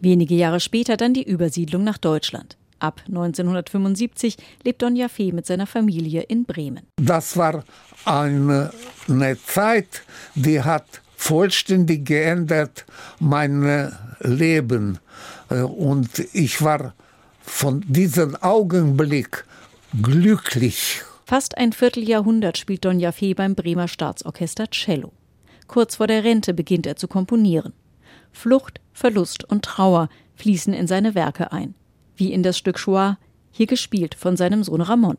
Wenige 0.00 0.34
Jahre 0.34 0.60
später 0.60 0.96
dann 0.96 1.14
die 1.14 1.22
Übersiedlung 1.22 1.84
nach 1.84 1.98
Deutschland. 1.98 2.56
Ab 2.82 3.00
1975 3.06 4.36
lebt 4.64 4.82
Don 4.82 4.96
Jaffe 4.96 5.32
mit 5.32 5.46
seiner 5.46 5.68
Familie 5.68 6.22
in 6.22 6.44
Bremen. 6.44 6.84
Das 6.96 7.36
war 7.36 7.62
eine, 8.04 8.72
eine 9.08 9.40
Zeit, 9.40 10.02
die 10.34 10.60
hat 10.60 11.00
vollständig 11.16 12.04
geändert 12.04 12.84
mein 13.20 13.92
Leben. 14.18 14.98
Und 15.48 16.18
ich 16.32 16.60
war 16.62 16.94
von 17.42 17.84
diesem 17.86 18.34
Augenblick 18.34 19.44
glücklich. 20.02 21.02
Fast 21.24 21.56
ein 21.58 21.72
Vierteljahrhundert 21.72 22.58
spielt 22.58 22.84
Don 22.84 22.98
Jaffe 22.98 23.36
beim 23.36 23.54
Bremer 23.54 23.86
Staatsorchester 23.86 24.68
Cello. 24.70 25.12
Kurz 25.68 25.96
vor 25.96 26.08
der 26.08 26.24
Rente 26.24 26.52
beginnt 26.52 26.86
er 26.86 26.96
zu 26.96 27.06
komponieren. 27.06 27.74
Flucht, 28.32 28.80
Verlust 28.92 29.44
und 29.44 29.64
Trauer 29.64 30.08
fließen 30.34 30.74
in 30.74 30.88
seine 30.88 31.14
Werke 31.14 31.52
ein 31.52 31.76
wie 32.16 32.32
in 32.32 32.42
das 32.42 32.58
Stück 32.58 32.78
Shoah, 32.78 33.18
hier 33.50 33.66
gespielt 33.66 34.14
von 34.14 34.36
seinem 34.36 34.62
Sohn 34.64 34.80
Ramon. 34.80 35.16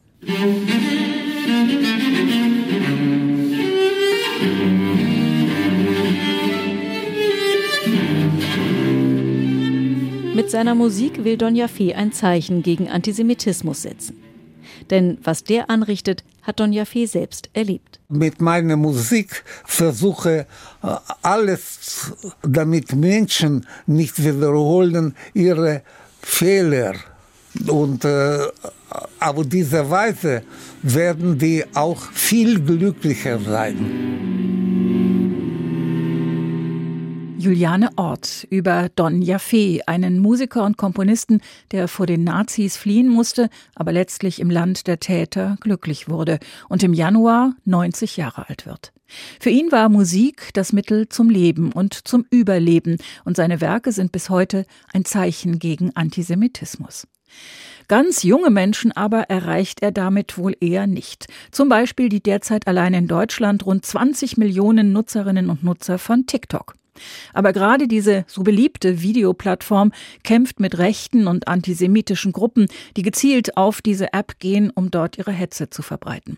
Mit 10.36 10.50
seiner 10.50 10.76
Musik 10.76 11.24
will 11.24 11.38
Donja 11.38 11.68
Fee 11.68 11.94
ein 11.94 12.12
Zeichen 12.12 12.64
gegen 12.64 12.90
Antisemitismus 12.90 13.84
setzen. 13.84 14.18
Denn 14.90 15.18
was 15.24 15.44
der 15.44 15.70
anrichtet, 15.70 16.24
hat 16.42 16.60
Donja 16.60 16.86
Fee 16.86 17.06
selbst 17.06 17.50
erlebt. 17.54 18.00
Mit 18.10 18.42
meiner 18.42 18.76
Musik 18.76 19.44
versuche 19.66 20.46
äh, 20.82 20.88
alles, 21.22 22.14
damit 22.42 22.94
Menschen 22.94 23.66
nicht 23.86 24.24
wiederholen 24.24 25.16
ihre 25.34 25.84
Fehler. 26.24 26.96
Und 27.68 28.04
äh, 28.06 28.40
auf 29.20 29.46
diese 29.46 29.90
Weise 29.90 30.44
werden 30.82 31.38
die 31.38 31.64
auch 31.74 32.02
viel 32.12 32.60
glücklicher 32.60 33.40
sein. 33.40 34.33
Juliane 37.44 37.90
Ort 37.98 38.48
über 38.50 38.88
Don 38.96 39.22
Jaffe, 39.22 39.82
einen 39.86 40.20
Musiker 40.20 40.64
und 40.64 40.78
Komponisten, 40.78 41.42
der 41.72 41.90
vor 41.90 42.06
den 42.06 42.24
Nazis 42.24 42.78
fliehen 42.78 43.10
musste, 43.10 43.50
aber 43.76 43.92
letztlich 43.92 44.40
im 44.40 44.50
Land 44.50 44.88
der 44.88 45.02
Täter 45.02 45.58
glücklich 45.60 46.08
wurde 46.08 46.40
und 46.70 46.84
im 46.84 46.94
Januar 46.94 47.54
90 47.66 48.16
Jahre 48.16 48.48
alt 48.48 48.66
wird. 48.66 48.94
Für 49.42 49.50
ihn 49.50 49.74
war 49.74 49.90
Musik 49.90 50.52
das 50.54 50.72
Mittel 50.72 51.10
zum 51.10 51.30
Leben 51.30 51.74
und 51.74 52.08
zum 52.08 52.26
Überleben, 52.30 52.98
und 53.26 53.36
seine 53.36 53.60
Werke 53.60 53.92
sind 53.92 54.14
bis 54.14 54.30
heute 54.30 54.66
ein 54.94 55.04
Zeichen 55.04 55.60
gegen 55.60 55.94
Antisemitismus. 55.98 57.08
Ganz 57.90 58.24
junge 58.24 58.52
Menschen 58.52 58.94
aber 58.94 59.24
erreicht 59.24 59.82
er 59.82 59.92
damit 59.92 60.38
wohl 60.38 60.56
eher 60.62 60.88
nicht. 60.88 61.28
Zum 61.52 61.68
Beispiel 61.68 62.08
die 62.08 62.24
derzeit 62.24 62.68
allein 62.68 62.94
in 62.94 63.08
Deutschland 63.08 63.66
rund 63.66 63.86
20 63.86 64.38
Millionen 64.38 64.94
Nutzerinnen 64.94 65.50
und 65.50 65.62
Nutzer 65.66 66.00
von 66.00 66.26
TikTok. 66.26 66.76
Aber 67.34 67.54
gerade 67.54 67.88
diese 67.88 68.26
so 68.28 68.44
beliebte 68.44 69.02
Videoplattform 69.02 69.92
kämpft 70.24 70.60
mit 70.60 70.78
rechten 70.78 71.28
und 71.28 71.48
antisemitischen 71.48 72.32
Gruppen, 72.32 72.68
die 72.98 73.02
gezielt 73.02 73.58
auf 73.58 73.82
diese 73.82 74.14
App 74.14 74.40
gehen, 74.40 74.72
um 74.74 74.92
dort 74.92 75.18
ihre 75.18 75.32
Hetze 75.32 75.70
zu 75.70 75.82
verbreiten. 75.82 76.38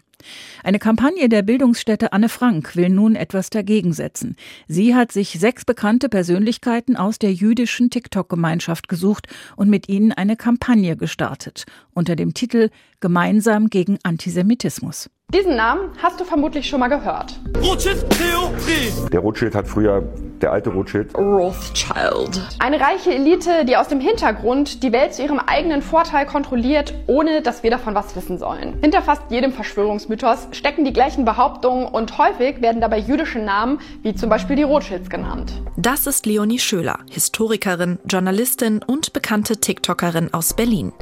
Eine 0.63 0.79
Kampagne 0.79 1.29
der 1.29 1.41
Bildungsstätte 1.41 2.13
Anne 2.13 2.29
Frank 2.29 2.75
will 2.75 2.89
nun 2.89 3.15
etwas 3.15 3.49
dagegen 3.49 3.93
setzen. 3.93 4.35
Sie 4.67 4.95
hat 4.95 5.11
sich 5.11 5.39
sechs 5.39 5.65
bekannte 5.65 6.09
Persönlichkeiten 6.09 6.95
aus 6.95 7.19
der 7.19 7.33
jüdischen 7.33 7.89
TikTok-Gemeinschaft 7.89 8.87
gesucht 8.87 9.27
und 9.55 9.69
mit 9.69 9.89
ihnen 9.89 10.11
eine 10.11 10.35
Kampagne 10.35 10.95
gestartet 10.97 11.65
unter 11.93 12.15
dem 12.15 12.33
Titel 12.33 12.69
Gemeinsam 12.99 13.69
gegen 13.69 13.99
Antisemitismus. 14.03 15.09
Diesen 15.33 15.55
Namen 15.55 15.89
hast 16.01 16.19
du 16.19 16.23
vermutlich 16.23 16.67
schon 16.67 16.79
mal 16.79 16.87
gehört. 16.87 17.39
Rothschild-Theorie. 17.61 19.09
Der 19.11 19.19
Rothschild 19.19 19.55
hat 19.55 19.67
früher, 19.67 20.03
der 20.41 20.51
alte 20.51 20.69
Rothschild. 20.69 21.15
Rothschild. 21.15 22.41
Eine 22.59 22.79
reiche 22.79 23.13
Elite, 23.13 23.65
die 23.65 23.75
aus 23.75 23.87
dem 23.87 23.99
Hintergrund 23.99 24.83
die 24.83 24.91
Welt 24.91 25.15
zu 25.15 25.23
ihrem 25.23 25.39
eigenen 25.39 25.81
Vorteil 25.81 26.25
kontrolliert, 26.25 26.93
ohne 27.07 27.41
dass 27.41 27.63
wir 27.63 27.71
davon 27.71 27.95
was 27.95 28.15
wissen 28.15 28.37
sollen. 28.37 28.77
Hinter 28.81 29.01
fast 29.01 29.23
jedem 29.29 29.51
Verschwörungsmythos 29.51 30.49
stecken 30.51 30.85
die 30.85 30.93
gleichen 30.93 31.25
Behauptungen 31.25 31.87
und 31.87 32.17
häufig 32.19 32.61
werden 32.61 32.81
dabei 32.81 32.99
jüdische 32.99 33.39
Namen, 33.39 33.79
wie 34.03 34.13
zum 34.13 34.29
Beispiel 34.29 34.55
die 34.55 34.63
Rothschilds 34.63 35.09
genannt. 35.09 35.53
Das 35.77 36.05
ist 36.05 36.27
Leonie 36.27 36.59
Schöler, 36.59 36.99
Historikerin, 37.09 37.97
Journalistin 38.05 38.81
und 38.85 39.11
bekannte 39.13 39.57
TikTokerin 39.57 40.33
aus 40.33 40.53
Berlin. 40.53 40.93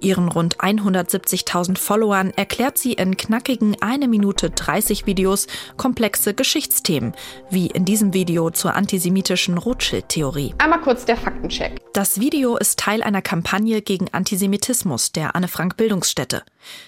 Ihren 0.00 0.28
rund 0.28 0.58
170.000 0.58 1.78
Followern 1.78 2.32
erklärt 2.34 2.76
sie 2.76 2.94
in 2.94 3.16
knackigen 3.16 3.68
zeigen 3.68 3.76
eine 3.80 4.08
Minute 4.08 4.50
30 4.50 5.06
Videos 5.06 5.46
komplexe 5.76 6.34
Geschichtsthemen, 6.34 7.12
wie 7.50 7.66
in 7.66 7.84
diesem 7.84 8.14
Video 8.14 8.50
zur 8.50 8.74
antisemitischen 8.88 9.58
Rothschild-Theorie. 9.58 10.54
Einmal 10.56 10.80
kurz 10.80 11.04
der 11.04 11.18
Faktencheck. 11.18 11.78
Das 11.92 12.20
Video 12.20 12.56
ist 12.56 12.78
Teil 12.78 13.02
einer 13.02 13.20
Kampagne 13.20 13.82
gegen 13.82 14.08
Antisemitismus 14.14 15.12
der 15.12 15.36
Anne 15.36 15.46
Frank 15.46 15.76
Bildungsstätte. 15.76 16.42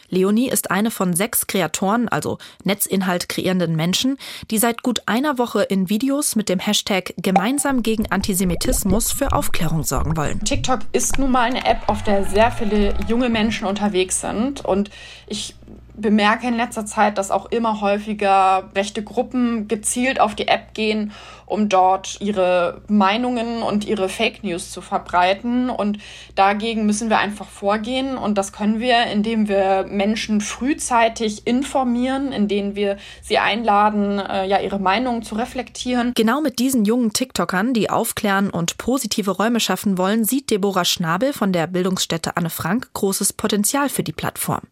Leonie 0.09 0.49
ist 0.49 0.71
eine 0.71 0.91
von 0.91 1.13
sechs 1.13 1.47
Kreatoren, 1.47 2.09
also 2.09 2.39
Netzinhalt 2.65 3.29
kreierenden 3.29 3.77
Menschen, 3.77 4.17
die 4.51 4.57
seit 4.57 4.83
gut 4.83 5.03
einer 5.05 5.37
Woche 5.37 5.63
in 5.65 5.91
Videos 5.91 6.37
mit 6.37 6.49
dem 6.49 6.59
Hashtag 6.59 7.13
Gemeinsam 7.19 7.83
gegen 7.83 8.11
Antisemitismus 8.11 9.13
für 9.13 9.33
Aufklärung 9.33 9.83
sorgen 9.83 10.17
wollen. 10.17 10.43
TikTok 10.43 10.81
ist 10.93 11.19
nun 11.19 11.31
mal 11.31 11.43
eine 11.43 11.67
App, 11.67 11.83
auf 11.87 12.03
der 12.03 12.25
sehr 12.25 12.51
viele 12.51 12.95
junge 13.09 13.29
Menschen 13.29 13.67
unterwegs 13.67 14.23
sind 14.23 14.65
und 14.65 14.89
ich 15.27 15.55
bemerke 16.01 16.47
in 16.47 16.57
letzter 16.57 16.87
Zeit, 16.87 17.19
dass 17.19 17.31
auch 17.31 17.47
immer 17.47 17.81
häufiger 17.81 18.71
rechte 18.75 19.03
Gruppen 19.03 19.69
gezielt 19.69 20.21
auf 20.21 20.35
die 20.35 20.49
App 20.49 20.75
gehen, 20.75 21.13
um 21.47 21.69
dort 21.69 22.21
ihre 22.21 22.83
Meinungen 22.89 23.63
und 23.63 23.85
ihre 23.85 24.09
Fake 24.09 24.45
News 24.45 24.71
zu 24.71 24.81
verbreiten. 24.81 25.69
Und 25.69 25.99
dagegen 26.35 26.87
müssen 26.87 27.11
wir 27.11 27.19
einfach 27.19 27.49
vorgehen. 27.49 28.17
Und 28.17 28.39
das 28.39 28.53
können 28.53 28.81
wir, 28.81 29.07
indem 29.07 29.49
wir 29.49 29.87
Menschen 29.89 30.41
frühzeitig 30.41 31.47
informieren, 31.47 32.33
indem 32.33 32.77
wir 32.77 32.97
sie 33.23 33.39
einladen, 33.39 34.19
äh, 34.19 34.47
ja, 34.47 34.61
ihre 34.61 34.79
Meinungen 34.79 35.23
zu 35.23 35.35
reflektieren. 35.35 36.13
Genau 36.15 36.41
mit 36.41 36.59
diesen 36.59 36.85
jungen 36.85 37.13
TikTokern, 37.13 37.75
die 37.75 37.91
aufklären 37.91 38.51
und 38.51 38.79
positive 38.79 39.33
Räume 39.33 39.61
schaffen 39.61 39.99
wollen, 39.99 40.25
sieht 40.25 40.51
Deborah 40.51 40.85
Schnabel 40.85 41.33
von 41.33 41.53
der 41.53 41.67
Bildungsstätte 41.67 42.37
Anne 42.37 42.51
Frank 42.51 42.91
großes 42.93 43.33
Potenzial 43.33 43.89
für 43.89 44.03
die 44.03 44.13
Plattform. 44.13 44.63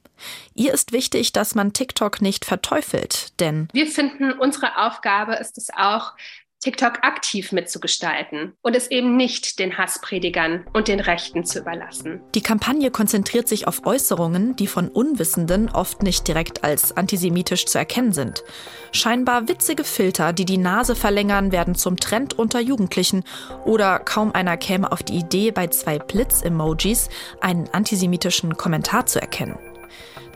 Ihr 0.55 0.73
ist 0.73 0.93
wichtig, 0.93 1.33
dass 1.33 1.55
man 1.55 1.73
TikTok 1.73 2.21
nicht 2.21 2.45
verteufelt, 2.45 3.39
denn 3.41 3.69
wir 3.73 3.87
finden, 3.87 4.33
unsere 4.33 4.79
Aufgabe 4.79 5.35
ist 5.35 5.59
es 5.59 5.69
auch, 5.77 6.13
TikTok 6.61 7.05
aktiv 7.05 7.53
mitzugestalten 7.53 8.55
und 8.63 8.75
es 8.75 8.91
eben 8.91 9.17
nicht 9.17 9.61
den 9.61 9.79
Hasspredigern 9.79 10.67
und 10.73 10.89
den 10.89 10.99
Rechten 10.99 11.45
zu 11.45 11.61
überlassen. 11.61 12.21
Die 12.35 12.41
Kampagne 12.41 12.91
konzentriert 12.91 13.47
sich 13.47 13.69
auf 13.69 13.87
Äußerungen, 13.87 14.57
die 14.57 14.67
von 14.67 14.89
Unwissenden 14.89 15.69
oft 15.69 16.03
nicht 16.03 16.27
direkt 16.27 16.65
als 16.65 16.97
antisemitisch 16.97 17.67
zu 17.67 17.79
erkennen 17.79 18.13
sind. 18.13 18.43
Scheinbar 18.91 19.47
witzige 19.47 19.85
Filter, 19.85 20.33
die 20.33 20.47
die 20.47 20.59
Nase 20.59 20.97
verlängern, 20.97 21.53
werden 21.53 21.77
zum 21.77 21.97
Trend 21.97 22.37
unter 22.37 22.59
Jugendlichen 22.59 23.23
oder 23.65 24.01
kaum 24.01 24.33
einer 24.33 24.57
käme 24.57 24.91
auf 24.91 25.05
die 25.05 25.19
Idee, 25.19 25.53
bei 25.53 25.69
zwei 25.69 26.01
Blitz-Emojis 26.01 27.09
einen 27.41 27.69
antisemitischen 27.69 28.57
Kommentar 28.57 29.07
zu 29.07 29.21
erkennen. 29.21 29.59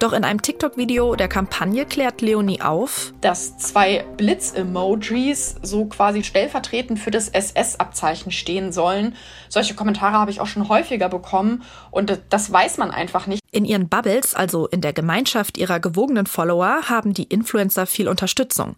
Doch 0.03 0.13
in 0.13 0.25
einem 0.25 0.43
TikTok-Video 0.43 1.15
der 1.15 1.29
Kampagne 1.29 1.87
klärt 1.87 2.23
Leonie 2.23 2.61
auf, 2.61 3.15
dass 3.21 3.57
zwei 3.59 4.05
Blitz-Emojis 4.17 5.55
so 5.63 5.85
quasi 5.85 6.25
stellvertretend 6.25 6.99
für 6.99 7.13
das 7.13 7.29
SS-Abzeichen 7.29 8.33
stehen 8.33 8.73
sollen. 8.73 9.15
Solche 9.49 9.75
Kommentare 9.75 10.15
habe 10.15 10.33
ich 10.33 10.41
auch 10.41 10.49
schon 10.49 10.69
häufiger 10.69 11.09
bekommen 11.09 11.63
und 11.93 12.21
das 12.31 12.53
weiß 12.53 12.79
man 12.79 12.91
einfach 12.91 13.29
nicht. 13.29 13.43
In 13.53 13.65
ihren 13.65 13.89
Bubbles, 13.89 14.35
also 14.35 14.67
in 14.67 14.81
der 14.81 14.93
Gemeinschaft 14.93 15.57
ihrer 15.57 15.79
gewogenen 15.79 16.27
Follower, 16.27 16.89
haben 16.89 17.15
die 17.15 17.25
Influencer 17.25 17.87
viel 17.87 18.09
Unterstützung. 18.09 18.75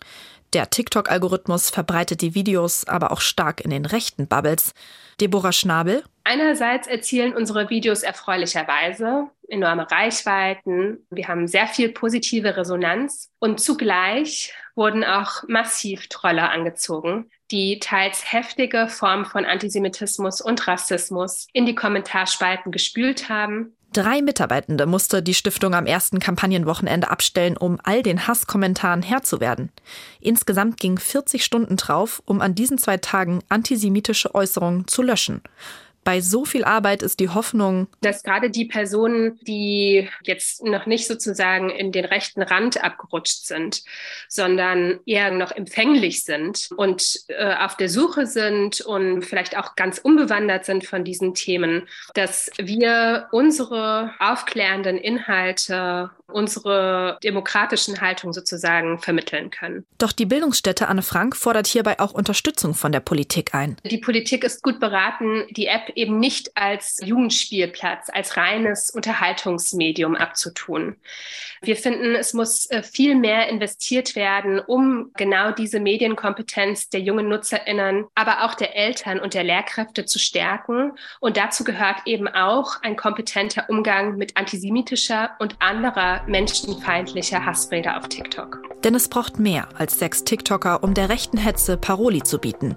Der 0.55 0.71
TikTok-Algorithmus 0.71 1.71
verbreitet 1.71 2.23
die 2.23 2.37
Videos 2.37 2.87
aber 2.87 3.11
auch 3.11 3.21
stark 3.21 3.61
in 3.61 3.71
den 3.71 3.87
rechten 3.87 4.29
Bubbles. 4.29 4.73
Deborah 5.21 5.53
Schnabel. 5.53 6.05
Einerseits 6.23 6.87
erzielen 6.87 7.35
unsere 7.35 7.71
Videos 7.71 8.05
erfreulicherweise 8.05 9.29
enorme 9.49 9.91
Reichweiten. 9.91 11.07
Wir 11.11 11.27
haben 11.27 11.49
sehr 11.49 11.67
viel 11.67 11.91
positive 11.91 12.57
Resonanz 12.57 13.31
und 13.41 13.61
zugleich 13.61 14.55
wurden 14.77 15.05
auch 15.05 15.43
massiv 15.49 16.09
Troller 16.09 16.51
angezogen, 16.51 17.31
die 17.51 17.79
teils 17.81 18.33
heftige 18.33 18.89
Formen 18.89 19.25
von 19.25 19.45
Antisemitismus 19.45 20.41
und 20.41 20.67
Rassismus 20.67 21.49
in 21.53 21.67
die 21.67 21.75
Kommentarspalten 21.75 22.73
gespült 22.73 23.29
haben. 23.29 23.77
Drei 23.95 24.23
Mitarbeitende 24.23 24.87
musste 24.87 25.23
die 25.23 25.35
Stiftung 25.35 25.73
am 25.73 25.87
ersten 25.87 26.19
Kampagnenwochenende 26.19 27.11
abstellen, 27.11 27.57
um 27.57 27.79
all 27.85 28.03
den 28.03 28.27
Hasskommentaren 28.27 29.03
Herr 29.03 29.23
zu 29.23 29.39
werden. 29.39 29.71
Insgesamt 30.19 30.81
ging 30.81 30.99
40 30.99 31.45
Stunden 31.45 31.77
drauf, 31.77 32.21
um 32.27 32.41
an 32.41 32.57
diesen 32.57 32.77
zwei 32.77 32.97
Tagen 32.97 33.39
antisemitische 33.49 34.35
Äußerungen 34.35 34.89
zu 34.89 35.01
löschen 35.01 35.43
bei 36.05 36.21
so 36.21 36.45
viel 36.45 36.65
Arbeit 36.65 37.03
ist 37.03 37.19
die 37.19 37.31
Hoffnung, 37.31 37.89
dass 38.03 38.23
gerade 38.23 38.51
die 38.51 38.67
Personen, 38.67 39.39
die 39.43 40.09
jetzt 40.23 40.63
noch 40.63 40.87
nicht 40.87 41.07
sozusagen 41.07 41.71
in 41.71 41.93
den 41.93 42.05
rechten 42.05 42.43
Rand 42.43 42.83
abgerutscht 42.85 43.47
sind, 43.47 43.83
sondern 44.29 45.01
eher 45.07 45.31
noch 45.31 45.51
empfänglich 45.51 46.25
sind 46.25 46.69
und 46.77 47.21
äh, 47.29 47.55
auf 47.55 47.77
der 47.77 47.89
Suche 47.89 48.27
sind 48.27 48.81
und 48.83 49.23
vielleicht 49.23 49.57
auch 49.57 49.75
ganz 49.75 49.99
unbewandert 49.99 50.65
sind 50.65 50.85
von 50.85 51.05
diesen 51.05 51.35
Themen, 51.35 51.89
dass 52.15 52.51
wir 52.59 53.29
unsere 53.33 54.13
aufklärenden 54.19 54.99
Inhalte 54.99 56.11
unsere 56.29 57.19
demokratischen 57.23 58.01
Haltung 58.01 58.33
sozusagen 58.33 58.99
vermitteln 58.99 59.51
können. 59.51 59.85
Doch 59.99 60.13
die 60.13 60.27
Bildungsstätte 60.27 60.89
Anne 60.89 61.03
Frank 61.03 61.37
fordert 61.37 61.67
hierbei 61.67 62.01
auch 62.01 62.13
Unterstützung 62.13 62.75
von 62.75 62.93
der 62.93 63.01
Politik 63.01 63.55
ein. 63.55 63.77
Die 63.85 63.99
Politik 63.99 64.45
ist 64.45 64.63
gut 64.63 64.81
beraten, 64.81 65.45
die 65.51 65.67
App 65.67 65.91
eben 65.95 66.19
nicht 66.19 66.57
als 66.57 67.01
Jugendspielplatz, 67.05 68.09
als 68.13 68.37
reines 68.37 68.91
Unterhaltungsmedium 68.91 70.17
abzutun. 70.17 70.97
Wir 71.63 71.77
finden, 71.77 72.15
es 72.15 72.35
muss 72.35 72.71
äh, 72.71 72.83
viel 72.83 73.15
mehr 73.15 73.49
investiert 73.49 74.17
werden, 74.17 74.61
um 74.61 75.11
genau 75.17 75.51
diese 75.53 75.81
Medienkompetenz 75.81 76.89
der 76.89 77.01
jungen 77.01 77.29
Nutzerinnen, 77.29 78.07
aber 78.15 78.45
auch 78.45 78.55
der 78.55 78.77
Eltern 78.77 79.19
und 79.19 79.35
der 79.35 79.45
Lehrkräfte 79.45 80.05
zu 80.05 80.19
stärken. 80.19 80.93
Und 81.21 81.37
dazu 81.37 81.65
gehört 81.65 82.03
eben 82.07 82.29
auch 82.29 82.83
ein 82.83 82.97
kompetenter 82.97 83.67
Umgang 83.69 84.17
mit 84.17 84.37
antisemitischer 84.37 85.31
und 85.39 85.57
anderer 85.61 86.14
menschenfeindlicher 86.27 87.45
Hassrede 87.45 87.97
auf 87.97 88.09
TikTok. 88.09 88.63
Denn 88.85 88.95
es 88.95 89.09
braucht 89.09 89.39
mehr 89.39 89.69
als 89.77 89.99
sechs 89.99 90.25
TikToker, 90.25 90.83
um 90.83 90.95
der 90.95 91.09
rechten 91.09 91.39
Hetze 91.39 91.77
Paroli 91.77 92.23
zu 92.23 92.39
bieten. 92.39 92.77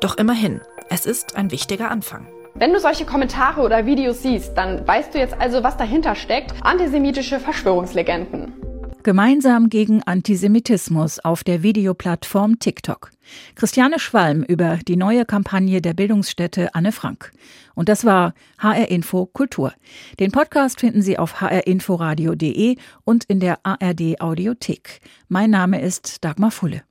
Doch 0.00 0.16
immerhin, 0.16 0.60
es 0.90 1.06
ist 1.06 1.36
ein 1.36 1.50
wichtiger 1.50 1.90
Anfang. 1.90 2.26
Wenn 2.54 2.72
du 2.72 2.80
solche 2.80 3.06
Kommentare 3.06 3.60
oder 3.60 3.86
Videos 3.86 4.22
siehst, 4.22 4.56
dann 4.56 4.86
weißt 4.86 5.14
du 5.14 5.18
jetzt 5.18 5.34
also, 5.38 5.62
was 5.62 5.76
dahinter 5.76 6.14
steckt. 6.14 6.54
Antisemitische 6.62 7.38
Verschwörungslegenden. 7.38 8.67
Gemeinsam 9.08 9.70
gegen 9.70 10.02
Antisemitismus 10.02 11.18
auf 11.18 11.42
der 11.42 11.62
Videoplattform 11.62 12.58
TikTok. 12.58 13.10
Christiane 13.54 13.98
Schwalm 13.98 14.42
über 14.42 14.80
die 14.86 14.96
neue 14.96 15.24
Kampagne 15.24 15.80
der 15.80 15.94
Bildungsstätte 15.94 16.74
Anne 16.74 16.92
Frank. 16.92 17.32
Und 17.74 17.88
das 17.88 18.04
war 18.04 18.34
HR 18.58 18.90
Info 18.90 19.24
Kultur. 19.24 19.72
Den 20.20 20.30
Podcast 20.30 20.80
finden 20.80 21.00
Sie 21.00 21.18
auf 21.18 21.40
hrinforadio.de 21.40 22.76
und 23.04 23.24
in 23.24 23.40
der 23.40 23.60
ARD 23.62 24.20
Audiothek. 24.20 25.00
Mein 25.28 25.48
Name 25.48 25.80
ist 25.80 26.22
Dagmar 26.22 26.50
Fulle. 26.50 26.82